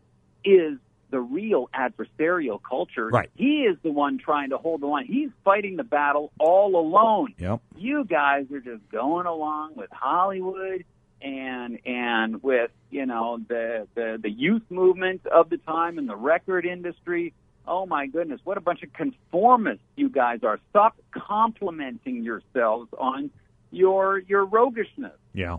is 0.45 0.79
the 1.11 1.21
real 1.21 1.69
adversarial 1.75 2.61
culture. 2.63 3.09
Right. 3.09 3.31
He 3.35 3.63
is 3.63 3.77
the 3.83 3.91
one 3.91 4.19
trying 4.19 4.51
to 4.51 4.59
hold 4.59 4.83
the 4.83 4.87
line. 4.87 5.07
He's 5.07 5.31
fighting 5.45 5.77
the 5.77 5.85
battle 5.85 6.33
all 6.39 6.77
alone. 6.77 7.35
Yep. 7.39 7.61
You 7.77 8.05
guys 8.05 8.47
are 8.53 8.61
just 8.61 8.89
going 8.91 9.27
along 9.27 9.73
with 9.77 9.91
Hollywood 9.91 10.85
and 11.21 11.79
and 11.85 12.43
with 12.43 12.71
you 12.91 13.07
know 13.07 13.39
the 13.49 13.87
the 13.95 14.19
the 14.23 14.31
youth 14.31 14.63
movement 14.71 15.27
of 15.27 15.51
the 15.51 15.59
time 15.59 15.99
and 15.99 16.09
the 16.09 16.17
record 16.17 16.65
industry. 16.65 17.35
Oh 17.67 17.87
my 17.87 18.07
goodness, 18.07 18.41
what 18.45 18.57
a 18.57 18.61
bunch 18.61 18.83
of 18.83 18.91
conformists 18.93 19.81
you 19.97 20.09
guys 20.09 20.41
are. 20.43 20.59
Stop 20.71 20.97
complimenting 21.11 22.23
yourselves 22.23 22.89
on 22.99 23.31
your 23.71 24.19
your 24.19 24.45
roguishness. 24.45 25.13
Yeah. 25.33 25.59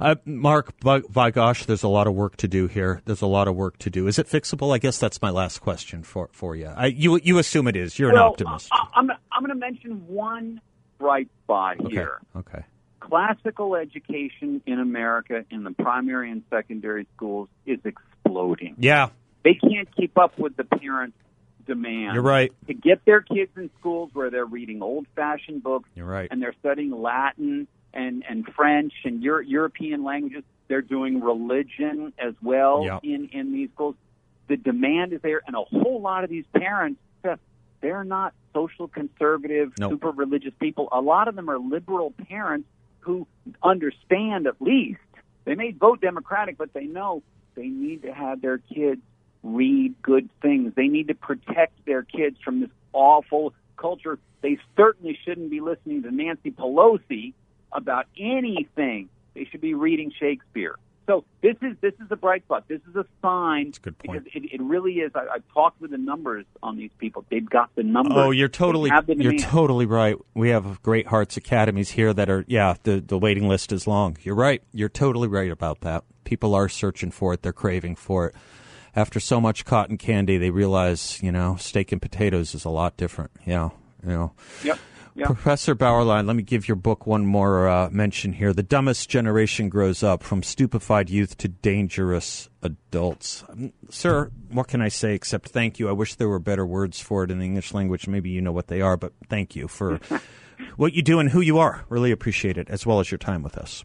Uh, 0.00 0.16
Mark, 0.24 0.78
by, 0.80 1.00
by 1.00 1.30
gosh, 1.30 1.64
there's 1.66 1.82
a 1.82 1.88
lot 1.88 2.06
of 2.06 2.14
work 2.14 2.36
to 2.38 2.48
do 2.48 2.66
here. 2.66 3.00
There's 3.04 3.22
a 3.22 3.26
lot 3.26 3.48
of 3.48 3.54
work 3.54 3.78
to 3.78 3.90
do. 3.90 4.06
Is 4.08 4.18
it 4.18 4.26
fixable? 4.26 4.74
I 4.74 4.78
guess 4.78 4.98
that's 4.98 5.20
my 5.22 5.30
last 5.30 5.60
question 5.60 6.02
for 6.02 6.28
for 6.32 6.56
you. 6.56 6.66
I, 6.66 6.86
you 6.86 7.20
you 7.22 7.38
assume 7.38 7.68
it 7.68 7.76
is. 7.76 7.98
You're 7.98 8.10
an 8.10 8.18
optimist. 8.18 8.68
I, 8.72 8.86
I'm 8.94 9.10
I'm 9.10 9.40
going 9.42 9.50
to 9.50 9.54
mention 9.54 10.06
one 10.06 10.60
bright 10.98 11.28
spot 11.44 11.80
okay. 11.80 11.90
here. 11.90 12.20
Okay. 12.34 12.64
Classical 13.00 13.76
education 13.76 14.62
in 14.66 14.80
America 14.80 15.44
in 15.50 15.62
the 15.62 15.70
primary 15.70 16.30
and 16.30 16.42
secondary 16.50 17.06
schools 17.14 17.48
is 17.66 17.78
exploding. 17.84 18.74
Yeah, 18.78 19.10
They 19.44 19.54
can't 19.54 19.94
keep 19.94 20.18
up 20.18 20.38
with 20.38 20.56
the 20.56 20.64
parents' 20.64 21.16
demand. 21.66 22.14
you're 22.14 22.22
right. 22.22 22.50
To 22.66 22.74
get 22.74 23.04
their 23.04 23.20
kids 23.20 23.52
in 23.56 23.70
schools 23.78 24.10
where 24.12 24.30
they're 24.30 24.46
reading 24.46 24.82
old-fashioned 24.82 25.62
books 25.62 25.88
You're 25.94 26.06
right. 26.06 26.28
and 26.30 26.42
they're 26.42 26.54
studying 26.58 26.90
Latin 27.00 27.68
and 27.96 28.24
and 28.28 28.46
French 28.54 28.92
and 29.04 29.22
Euro- 29.22 29.42
European 29.42 30.04
languages, 30.04 30.44
they're 30.68 30.82
doing 30.82 31.20
religion 31.20 32.12
as 32.18 32.34
well 32.42 32.84
Yep. 32.84 33.00
in 33.04 33.28
in 33.32 33.52
these 33.52 33.70
schools. 33.70 33.96
The 34.48 34.56
demand 34.56 35.12
is 35.12 35.20
there, 35.22 35.42
and 35.46 35.56
a 35.56 35.62
whole 35.62 36.00
lot 36.00 36.22
of 36.22 36.30
these 36.30 36.44
parents, 36.54 37.00
they're 37.80 38.04
not 38.04 38.32
social 38.54 38.88
conservative, 38.88 39.72
Nope. 39.78 39.92
super 39.92 40.10
religious 40.10 40.54
people. 40.58 40.88
A 40.92 41.00
lot 41.00 41.28
of 41.28 41.34
them 41.36 41.48
are 41.50 41.58
liberal 41.58 42.12
parents 42.28 42.68
who 43.00 43.26
understand 43.62 44.46
at 44.46 44.60
least 44.60 45.00
they 45.44 45.54
may 45.54 45.72
vote 45.72 46.00
Democratic, 46.00 46.56
but 46.58 46.72
they 46.72 46.86
know 46.86 47.22
they 47.54 47.68
need 47.68 48.02
to 48.02 48.12
have 48.12 48.40
their 48.40 48.58
kids 48.58 49.00
read 49.42 49.94
good 50.02 50.28
things. 50.40 50.74
They 50.74 50.88
need 50.88 51.08
to 51.08 51.14
protect 51.14 51.84
their 51.86 52.02
kids 52.02 52.38
from 52.40 52.60
this 52.60 52.70
awful 52.92 53.52
culture. 53.76 54.18
They 54.40 54.58
certainly 54.76 55.16
shouldn't 55.24 55.50
be 55.50 55.60
listening 55.60 56.02
to 56.02 56.10
Nancy 56.10 56.50
Pelosi 56.50 57.34
about 57.76 58.06
anything. 58.18 59.08
They 59.34 59.44
should 59.44 59.60
be 59.60 59.74
reading 59.74 60.12
Shakespeare. 60.18 60.76
So 61.06 61.24
this 61.40 61.54
is 61.62 61.76
this 61.80 61.94
is 61.94 62.08
a 62.10 62.16
bright 62.16 62.42
spot. 62.42 62.64
This 62.66 62.80
is 62.88 62.96
a 62.96 63.06
sign 63.22 63.66
That's 63.66 63.78
a 63.78 63.80
good 63.82 63.98
point. 63.98 64.24
because 64.24 64.42
it, 64.44 64.54
it 64.54 64.60
really 64.60 64.94
is. 64.94 65.12
I, 65.14 65.26
I've 65.34 65.44
talked 65.54 65.80
with 65.80 65.92
the 65.92 65.98
numbers 65.98 66.44
on 66.64 66.76
these 66.76 66.90
people. 66.98 67.24
They've 67.30 67.48
got 67.48 67.70
the 67.76 67.84
numbers. 67.84 68.14
Oh, 68.16 68.30
you're 68.32 68.48
totally 68.48 68.90
you're 69.16 69.38
totally 69.38 69.86
right. 69.86 70.16
We 70.34 70.48
have 70.48 70.82
Great 70.82 71.06
Hearts 71.06 71.36
Academies 71.36 71.90
here 71.90 72.12
that 72.12 72.28
are 72.28 72.44
yeah, 72.48 72.74
the 72.82 73.00
the 73.00 73.18
waiting 73.18 73.46
list 73.46 73.70
is 73.70 73.86
long. 73.86 74.16
You're 74.22 74.34
right. 74.34 74.62
You're 74.72 74.88
totally 74.88 75.28
right 75.28 75.50
about 75.50 75.82
that. 75.82 76.02
People 76.24 76.56
are 76.56 76.68
searching 76.68 77.12
for 77.12 77.34
it. 77.34 77.42
They're 77.42 77.52
craving 77.52 77.94
for 77.94 78.26
it. 78.26 78.34
After 78.96 79.20
so 79.20 79.40
much 79.40 79.64
cotton 79.64 79.98
candy, 79.98 80.38
they 80.38 80.50
realize, 80.50 81.22
you 81.22 81.30
know, 81.30 81.54
steak 81.56 81.92
and 81.92 82.02
potatoes 82.02 82.54
is 82.54 82.64
a 82.64 82.70
lot 82.70 82.96
different. 82.96 83.30
Yeah, 83.46 83.68
you 84.02 84.08
know. 84.08 84.32
Yep. 84.64 84.78
Professor 85.24 85.74
Bauerlein, 85.74 86.26
let 86.26 86.36
me 86.36 86.42
give 86.42 86.68
your 86.68 86.76
book 86.76 87.06
one 87.06 87.24
more 87.24 87.68
uh, 87.68 87.88
mention 87.90 88.34
here. 88.34 88.52
The 88.52 88.62
dumbest 88.62 89.08
generation 89.08 89.68
grows 89.68 90.02
up 90.02 90.22
from 90.22 90.42
stupefied 90.42 91.08
youth 91.08 91.36
to 91.38 91.48
dangerous 91.48 92.48
adults. 92.62 93.42
Um, 93.48 93.72
sir, 93.88 94.30
what 94.50 94.68
can 94.68 94.82
I 94.82 94.88
say 94.88 95.14
except 95.14 95.48
thank 95.48 95.78
you? 95.78 95.88
I 95.88 95.92
wish 95.92 96.16
there 96.16 96.28
were 96.28 96.38
better 96.38 96.66
words 96.66 97.00
for 97.00 97.24
it 97.24 97.30
in 97.30 97.38
the 97.38 97.44
English 97.44 97.72
language. 97.72 98.06
Maybe 98.06 98.30
you 98.30 98.42
know 98.42 98.52
what 98.52 98.66
they 98.68 98.80
are, 98.80 98.96
but 98.96 99.12
thank 99.28 99.56
you 99.56 99.68
for 99.68 100.00
what 100.76 100.92
you 100.92 101.02
do 101.02 101.18
and 101.18 101.30
who 101.30 101.40
you 101.40 101.58
are. 101.58 101.84
Really 101.88 102.12
appreciate 102.12 102.58
it, 102.58 102.68
as 102.68 102.84
well 102.84 103.00
as 103.00 103.10
your 103.10 103.18
time 103.18 103.42
with 103.42 103.56
us. 103.56 103.84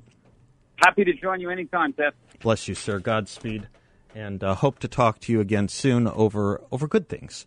Happy 0.78 1.06
to 1.06 1.14
join 1.14 1.40
you 1.40 1.50
anytime, 1.50 1.94
Seth. 1.96 2.14
Bless 2.42 2.68
you, 2.68 2.76
sir. 2.76 3.00
Godspeed, 3.00 3.68
and 4.16 4.44
uh, 4.44 4.56
hope 4.56 4.80
to 4.80 4.88
talk 4.88 5.20
to 5.20 5.32
you 5.32 5.40
again 5.40 5.68
soon 5.68 6.08
over 6.08 6.62
over 6.72 6.88
good 6.88 7.08
things. 7.08 7.46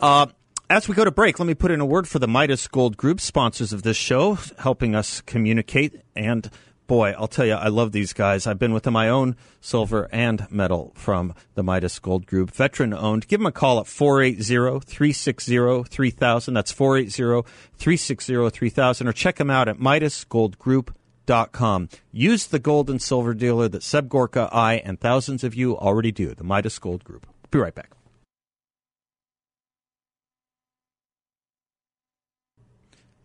Uh, 0.00 0.26
as 0.70 0.88
we 0.88 0.94
go 0.94 1.04
to 1.04 1.10
break, 1.10 1.38
let 1.40 1.46
me 1.46 1.54
put 1.54 1.72
in 1.72 1.80
a 1.80 1.84
word 1.84 2.06
for 2.06 2.20
the 2.20 2.28
Midas 2.28 2.68
Gold 2.68 2.96
Group, 2.96 3.20
sponsors 3.20 3.72
of 3.72 3.82
this 3.82 3.96
show, 3.96 4.38
helping 4.58 4.94
us 4.94 5.20
communicate. 5.20 6.00
And 6.14 6.48
boy, 6.86 7.12
I'll 7.18 7.26
tell 7.26 7.44
you, 7.44 7.54
I 7.54 7.66
love 7.66 7.90
these 7.90 8.12
guys. 8.12 8.46
I've 8.46 8.60
been 8.60 8.72
with 8.72 8.84
them. 8.84 8.94
I 8.94 9.08
own 9.08 9.34
silver 9.60 10.08
and 10.12 10.46
metal 10.48 10.92
from 10.94 11.34
the 11.54 11.64
Midas 11.64 11.98
Gold 11.98 12.24
Group, 12.24 12.52
veteran 12.52 12.94
owned. 12.94 13.26
Give 13.26 13.40
them 13.40 13.48
a 13.48 13.52
call 13.52 13.80
at 13.80 13.88
480 13.88 14.86
360 14.86 15.82
3000. 15.82 16.54
That's 16.54 16.70
480 16.70 17.48
360 17.76 18.50
3000. 18.50 19.08
Or 19.08 19.12
check 19.12 19.34
them 19.36 19.50
out 19.50 19.66
at 19.66 19.78
MidasGoldGroup.com. 19.78 21.88
Use 22.12 22.46
the 22.46 22.60
gold 22.60 22.88
and 22.88 23.02
silver 23.02 23.34
dealer 23.34 23.66
that 23.66 23.82
Seb 23.82 24.08
Gorka, 24.08 24.48
I, 24.52 24.74
and 24.74 25.00
thousands 25.00 25.42
of 25.42 25.56
you 25.56 25.76
already 25.76 26.12
do, 26.12 26.32
the 26.32 26.44
Midas 26.44 26.78
Gold 26.78 27.02
Group. 27.02 27.26
Be 27.50 27.58
right 27.58 27.74
back. 27.74 27.90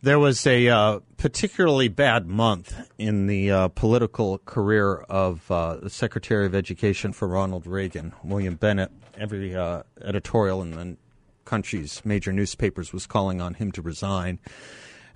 There 0.06 0.20
was 0.20 0.46
a 0.46 0.68
uh, 0.68 1.00
particularly 1.18 1.88
bad 1.88 2.28
month 2.28 2.76
in 3.00 3.26
the 3.26 3.50
uh, 3.50 3.68
political 3.70 4.38
career 4.38 4.98
of 4.98 5.50
uh, 5.50 5.78
the 5.78 5.90
Secretary 5.90 6.46
of 6.46 6.54
Education 6.54 7.12
for 7.12 7.28
Ronald 7.28 7.66
Reagan, 7.66 8.14
William 8.24 8.54
Bennett. 8.54 8.92
Every 9.18 9.56
uh, 9.56 9.82
editorial 10.00 10.62
in 10.62 10.72
the 10.76 10.98
country's 11.44 12.06
major 12.06 12.32
newspapers 12.32 12.94
was 12.94 13.08
calling 13.08 13.42
on 13.42 13.56
him 13.56 13.72
to 13.72 13.82
resign. 13.82 14.38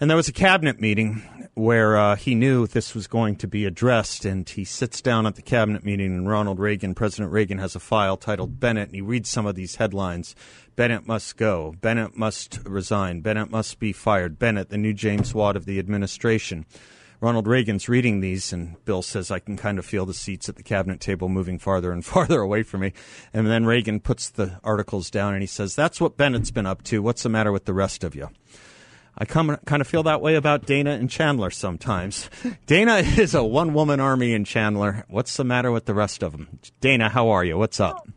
And 0.02 0.10
there 0.10 0.18
was 0.18 0.28
a 0.28 0.34
cabinet 0.34 0.80
meeting 0.80 1.22
where 1.54 1.96
uh, 1.96 2.16
he 2.16 2.34
knew 2.34 2.66
this 2.66 2.96
was 2.96 3.06
going 3.06 3.36
to 3.36 3.48
be 3.48 3.66
addressed, 3.66 4.26
and 4.26 4.50
he 4.50 4.64
sits 4.64 5.02
down 5.02 5.28
at 5.28 5.36
the 5.36 5.42
cabinet 5.44 5.84
meeting, 5.84 6.14
and 6.16 6.28
Ronald 6.28 6.58
Reagan, 6.58 6.96
President 6.96 7.32
Reagan, 7.32 7.58
has 7.58 7.76
a 7.76 7.80
file 7.80 8.18
titled 8.18 8.60
Bennett, 8.60 8.88
and 8.88 8.96
he 8.96 9.02
reads 9.02 9.30
some 9.30 9.46
of 9.46 9.56
these 9.56 9.76
headlines. 9.76 10.36
Bennett 10.80 11.06
must 11.06 11.36
go. 11.36 11.76
Bennett 11.82 12.16
must 12.16 12.62
resign. 12.64 13.20
Bennett 13.20 13.52
must 13.52 13.80
be 13.80 13.92
fired. 13.92 14.40
Bennett, 14.40 14.70
the 14.70 14.78
new 14.78 14.94
James 14.94 15.34
Watt 15.34 15.58
of 15.58 15.66
the 15.66 15.78
administration. 15.78 16.66
Ronald 17.20 17.48
Reagan's 17.48 17.90
reading 17.90 18.22
these, 18.22 18.54
and 18.54 18.82
Bill 18.86 19.02
says, 19.02 19.30
I 19.30 19.40
can 19.40 19.58
kind 19.58 19.78
of 19.78 19.86
feel 19.86 20.06
the 20.06 20.14
seats 20.14 20.48
at 20.48 20.56
the 20.56 20.64
cabinet 20.64 21.02
table 21.02 21.28
moving 21.28 21.60
farther 21.60 21.92
and 21.92 22.06
farther 22.06 22.40
away 22.40 22.64
from 22.64 22.80
me. 22.80 22.94
And 23.34 23.46
then 23.46 23.66
Reagan 23.66 24.00
puts 24.00 24.30
the 24.30 24.62
articles 24.64 25.10
down 25.10 25.34
and 25.34 25.44
he 25.44 25.48
says, 25.48 25.76
That's 25.76 26.00
what 26.00 26.16
Bennett's 26.16 26.50
been 26.50 26.66
up 26.66 26.82
to. 26.84 27.02
What's 27.02 27.24
the 27.24 27.30
matter 27.30 27.52
with 27.52 27.66
the 27.66 27.74
rest 27.74 28.06
of 28.06 28.16
you? 28.16 28.30
I 29.18 29.26
come, 29.26 29.58
kind 29.66 29.82
of 29.82 29.88
feel 29.88 30.04
that 30.04 30.22
way 30.22 30.36
about 30.36 30.66
Dana 30.66 30.92
and 30.92 31.10
Chandler 31.10 31.50
sometimes. 31.50 32.30
Dana 32.68 33.00
is 33.00 33.36
a 33.36 33.44
one 33.44 33.74
woman 33.74 34.00
army 34.00 34.32
in 34.32 34.46
Chandler. 34.46 35.04
What's 35.10 35.36
the 35.36 35.44
matter 35.44 35.74
with 35.74 35.88
the 35.88 35.94
rest 35.94 36.24
of 36.24 36.32
them? 36.32 36.60
Dana, 36.80 37.10
how 37.10 37.32
are 37.32 37.44
you? 37.44 37.58
What's 37.58 37.82
up? 37.82 38.08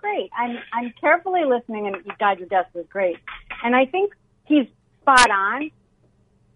Great. 0.00 0.30
I'm 0.36 0.58
I'm 0.72 0.92
carefully 1.00 1.44
listening, 1.44 1.86
and 1.86 1.96
you 2.04 2.12
guys, 2.18 2.38
your 2.38 2.48
guest 2.48 2.74
was 2.74 2.86
great. 2.88 3.18
And 3.62 3.76
I 3.76 3.86
think 3.86 4.12
he's 4.46 4.66
spot 5.02 5.30
on, 5.30 5.70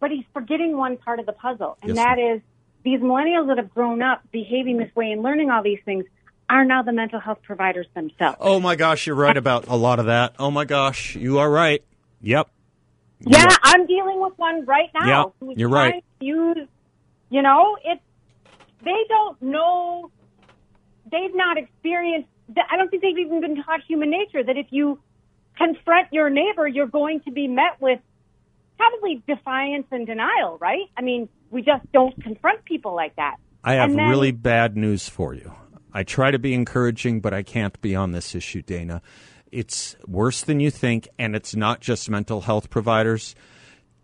but 0.01 0.11
he's 0.11 0.25
forgetting 0.33 0.77
one 0.77 0.97
part 0.97 1.21
of 1.21 1.27
the 1.27 1.33
puzzle, 1.33 1.77
and 1.83 1.95
Yes, 1.95 2.05
that 2.05 2.19
is 2.19 2.41
these 2.85 3.01
millennials 3.01 3.49
that 3.49 3.59
have 3.59 3.73
grown 3.73 4.03
up 4.03 4.23
behaving 4.31 4.79
this 4.79 4.95
way 4.95 5.11
and 5.11 5.23
learning 5.23 5.51
all 5.51 5.63
these 5.63 5.81
things 5.85 6.05
are 6.49 6.65
now 6.65 6.83
the 6.83 6.93
mental 6.93 7.19
health 7.19 7.39
providers 7.43 7.87
themselves. 7.95 8.37
Oh 8.41 8.61
my 8.61 8.77
gosh, 8.77 9.07
you're 9.07 9.17
right 9.17 9.37
about 9.37 9.67
a 9.69 9.77
lot 9.77 9.99
of 9.99 10.07
that. 10.07 10.35
Oh 10.39 10.51
my 10.51 10.65
gosh, 10.65 11.17
you 11.17 11.39
are 11.39 11.51
right. 11.51 11.83
Yep. 12.21 12.51
Yeah, 13.21 13.47
I'm 13.63 13.87
dealing 13.87 14.21
with 14.21 14.35
one 14.37 14.67
right 14.67 14.91
now. 14.95 15.33
Who's 15.41 15.57
you're 15.57 15.71
right. 15.71 16.05
Use, 16.21 16.69
you 17.31 17.41
know, 17.43 17.77
it's 17.83 18.03
they 18.83 19.05
don't 19.09 19.41
know. 19.41 20.11
They've 21.11 21.35
not 21.35 21.57
experienced. 21.57 22.29
I 22.49 22.77
don't 22.77 22.91
think 22.91 23.03
they've 23.03 23.19
even 23.19 23.41
been 23.41 23.63
taught 23.63 23.81
human 23.87 24.11
nature. 24.11 24.43
That 24.43 24.57
if 24.57 24.67
you 24.71 24.99
confront 25.57 26.13
your 26.13 26.31
neighbor, 26.31 26.67
you're 26.67 26.87
going 26.87 27.21
to 27.21 27.31
be 27.31 27.49
met 27.49 27.81
with 27.81 28.01
probably 28.77 29.23
defiance 29.27 29.87
and 29.91 30.07
denial. 30.07 30.59
Right? 30.61 30.91
I 30.97 31.03
mean, 31.03 31.29
we 31.51 31.63
just 31.63 31.91
don't 31.93 32.21
confront 32.23 32.65
people 32.65 32.95
like 32.95 33.17
that. 33.17 33.37
I 33.63 33.75
have 33.75 33.95
then- 33.95 34.11
really 34.11 34.33
bad 34.33 34.77
news 34.77 35.09
for 35.09 35.35
you. 35.35 35.53
I 35.97 36.03
try 36.03 36.33
to 36.33 36.41
be 36.41 36.53
encouraging, 36.55 37.21
but 37.21 37.33
I 37.33 37.45
can't 37.45 37.81
be 37.81 37.95
on 37.95 38.11
this 38.11 38.35
issue, 38.35 38.63
Dana. 38.63 39.01
It's 39.53 39.95
worse 40.09 40.43
than 40.43 40.59
you 40.59 40.73
think, 40.73 41.09
and 41.21 41.37
it's 41.37 41.55
not 41.55 41.81
just 41.81 42.11
mental 42.11 42.41
health 42.41 42.69
providers. 42.69 43.37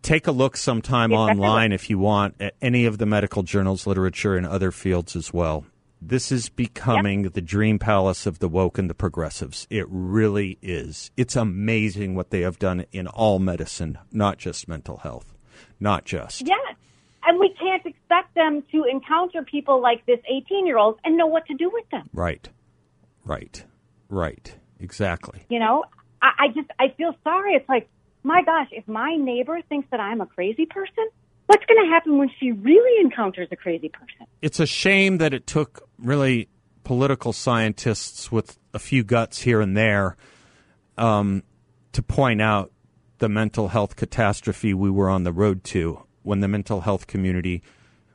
Take 0.01 0.25
a 0.25 0.31
look 0.31 0.55
sometime 0.55 1.11
online 1.11 1.73
if 1.73 1.89
you 1.89 1.99
want 1.99 2.35
at 2.39 2.55
any 2.61 2.85
of 2.85 2.97
the 2.97 3.05
medical 3.05 3.43
journals, 3.43 3.85
literature, 3.85 4.37
and 4.37 4.47
other 4.47 4.71
fields 4.71 5.17
as 5.17 5.33
well. 5.33 5.65
This 6.01 6.31
is 6.31 6.49
becoming 6.49 7.23
the 7.23 7.41
dream 7.41 7.77
palace 7.77 8.25
of 8.25 8.39
the 8.39 8.49
woke 8.49 8.79
and 8.79 8.89
the 8.89 8.95
progressives. 8.95 9.67
It 9.69 9.85
really 9.87 10.57
is. 10.61 11.11
It's 11.15 11.35
amazing 11.35 12.15
what 12.15 12.31
they 12.31 12.41
have 12.41 12.57
done 12.57 12.85
in 12.91 13.05
all 13.05 13.37
medicine, 13.37 13.99
not 14.11 14.39
just 14.39 14.67
mental 14.67 14.97
health. 14.97 15.31
Not 15.79 16.05
just. 16.05 16.47
Yes. 16.47 16.75
And 17.23 17.39
we 17.39 17.53
can't 17.53 17.85
expect 17.85 18.33
them 18.33 18.63
to 18.71 18.83
encounter 18.85 19.43
people 19.43 19.79
like 19.79 20.03
this 20.07 20.19
18 20.27 20.65
year 20.65 20.79
old 20.79 20.97
and 21.03 21.17
know 21.17 21.27
what 21.27 21.45
to 21.45 21.53
do 21.53 21.69
with 21.71 21.87
them. 21.91 22.09
Right. 22.13 22.49
Right. 23.23 23.63
Right. 24.09 24.55
Exactly. 24.79 25.45
You 25.49 25.59
know, 25.59 25.85
I, 26.21 26.31
I 26.39 26.47
just, 26.47 26.69
I 26.79 26.89
feel 26.97 27.15
sorry. 27.23 27.53
It's 27.53 27.69
like, 27.69 27.87
my 28.23 28.41
gosh, 28.43 28.69
if 28.71 28.87
my 28.87 29.15
neighbor 29.15 29.59
thinks 29.69 29.87
that 29.91 29.99
I'm 29.99 30.19
a 30.19 30.25
crazy 30.25 30.65
person, 30.65 31.09
what's 31.51 31.65
going 31.65 31.85
to 31.85 31.89
happen 31.91 32.17
when 32.17 32.29
she 32.39 32.53
really 32.53 33.01
encounters 33.01 33.49
a 33.51 33.57
crazy 33.57 33.89
person? 33.89 34.25
It's 34.41 34.61
a 34.61 34.65
shame 34.65 35.17
that 35.17 35.33
it 35.33 35.45
took 35.45 35.85
really 35.97 36.47
political 36.85 37.33
scientists 37.33 38.31
with 38.31 38.57
a 38.73 38.79
few 38.79 39.03
guts 39.03 39.41
here 39.41 39.59
and 39.59 39.75
there 39.75 40.15
um, 40.97 41.43
to 41.91 42.01
point 42.01 42.41
out 42.41 42.71
the 43.17 43.27
mental 43.27 43.67
health 43.67 43.97
catastrophe 43.97 44.73
we 44.73 44.89
were 44.89 45.09
on 45.09 45.23
the 45.23 45.33
road 45.33 45.65
to 45.65 46.01
when 46.23 46.39
the 46.39 46.47
mental 46.47 46.81
health 46.81 47.05
community 47.05 47.61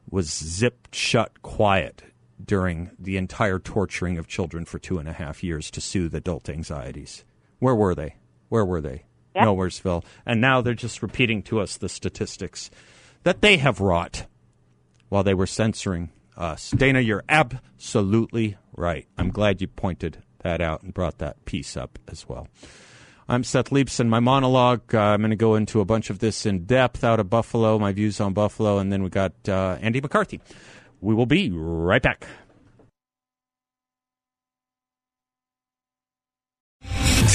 was 0.09 0.31
zipped 0.33 0.95
shut 0.95 1.43
quiet 1.43 2.03
during 2.43 2.91
the 2.99 3.19
entire 3.19 3.59
torturing 3.59 4.17
of 4.17 4.27
children 4.27 4.65
for 4.65 4.79
two 4.79 4.99
and 4.99 5.09
a 5.11 5.13
half 5.13 5.45
years 5.45 5.71
to 5.73 5.81
soothe 5.83 6.15
adult 6.15 6.49
anxieties. 6.49 7.23
Where 7.59 7.75
were 7.75 7.95
they? 7.95 8.17
Where 8.49 8.65
were 8.65 8.81
they? 8.81 9.05
Yep. 9.35 9.45
Nowheresville. 9.45 10.05
And 10.25 10.41
now 10.41 10.63
they're 10.63 10.73
just 10.73 11.03
repeating 11.03 11.43
to 11.45 11.61
us 11.61 11.77
the 11.77 11.91
statistics 11.91 12.71
that 13.27 13.41
they 13.41 13.57
have 13.57 13.81
wrought 13.81 14.25
while 15.09 15.25
they 15.25 15.35
were 15.35 15.49
censoring 15.49 16.11
us. 16.37 16.71
Dana, 16.71 17.01
you're 17.01 17.25
absolutely 17.29 18.57
right. 18.77 19.09
I'm 19.19 19.31
glad 19.31 19.61
you 19.61 19.67
pointed 19.67 20.23
that 20.45 20.61
out 20.61 20.85
and 20.85 20.95
brought 20.95 21.19
that 21.19 21.45
piece 21.45 21.77
up 21.77 21.99
as 22.07 22.29
well. 22.29 22.47
I'm 23.29 23.43
Seth 23.43 23.71
Leibsohn. 23.71 24.07
My 24.07 24.21
monologue, 24.21 24.95
uh, 24.95 25.01
I'm 25.01 25.23
going 25.23 25.31
to 25.31 25.37
go 25.37 25.57
into 25.57 25.81
a 25.81 25.85
bunch 25.85 26.09
of 26.09 26.21
this 26.21 26.47
in 26.47 26.67
depth 26.67 27.03
out 27.03 27.19
of 27.19 27.29
Buffalo, 27.29 27.81
my 27.81 27.91
views 27.91 28.21
on 28.21 28.33
Buffalo, 28.33 28.79
and 28.79 28.93
then 28.93 29.03
we 29.03 29.11
got 29.11 29.33
uh, 29.49 29.77
Andy 29.81 30.01
McCarthy. 30.01 30.41
We 31.01 31.13
will 31.13 31.27
be 31.27 31.51
right 31.51 32.01
back. 32.01 32.29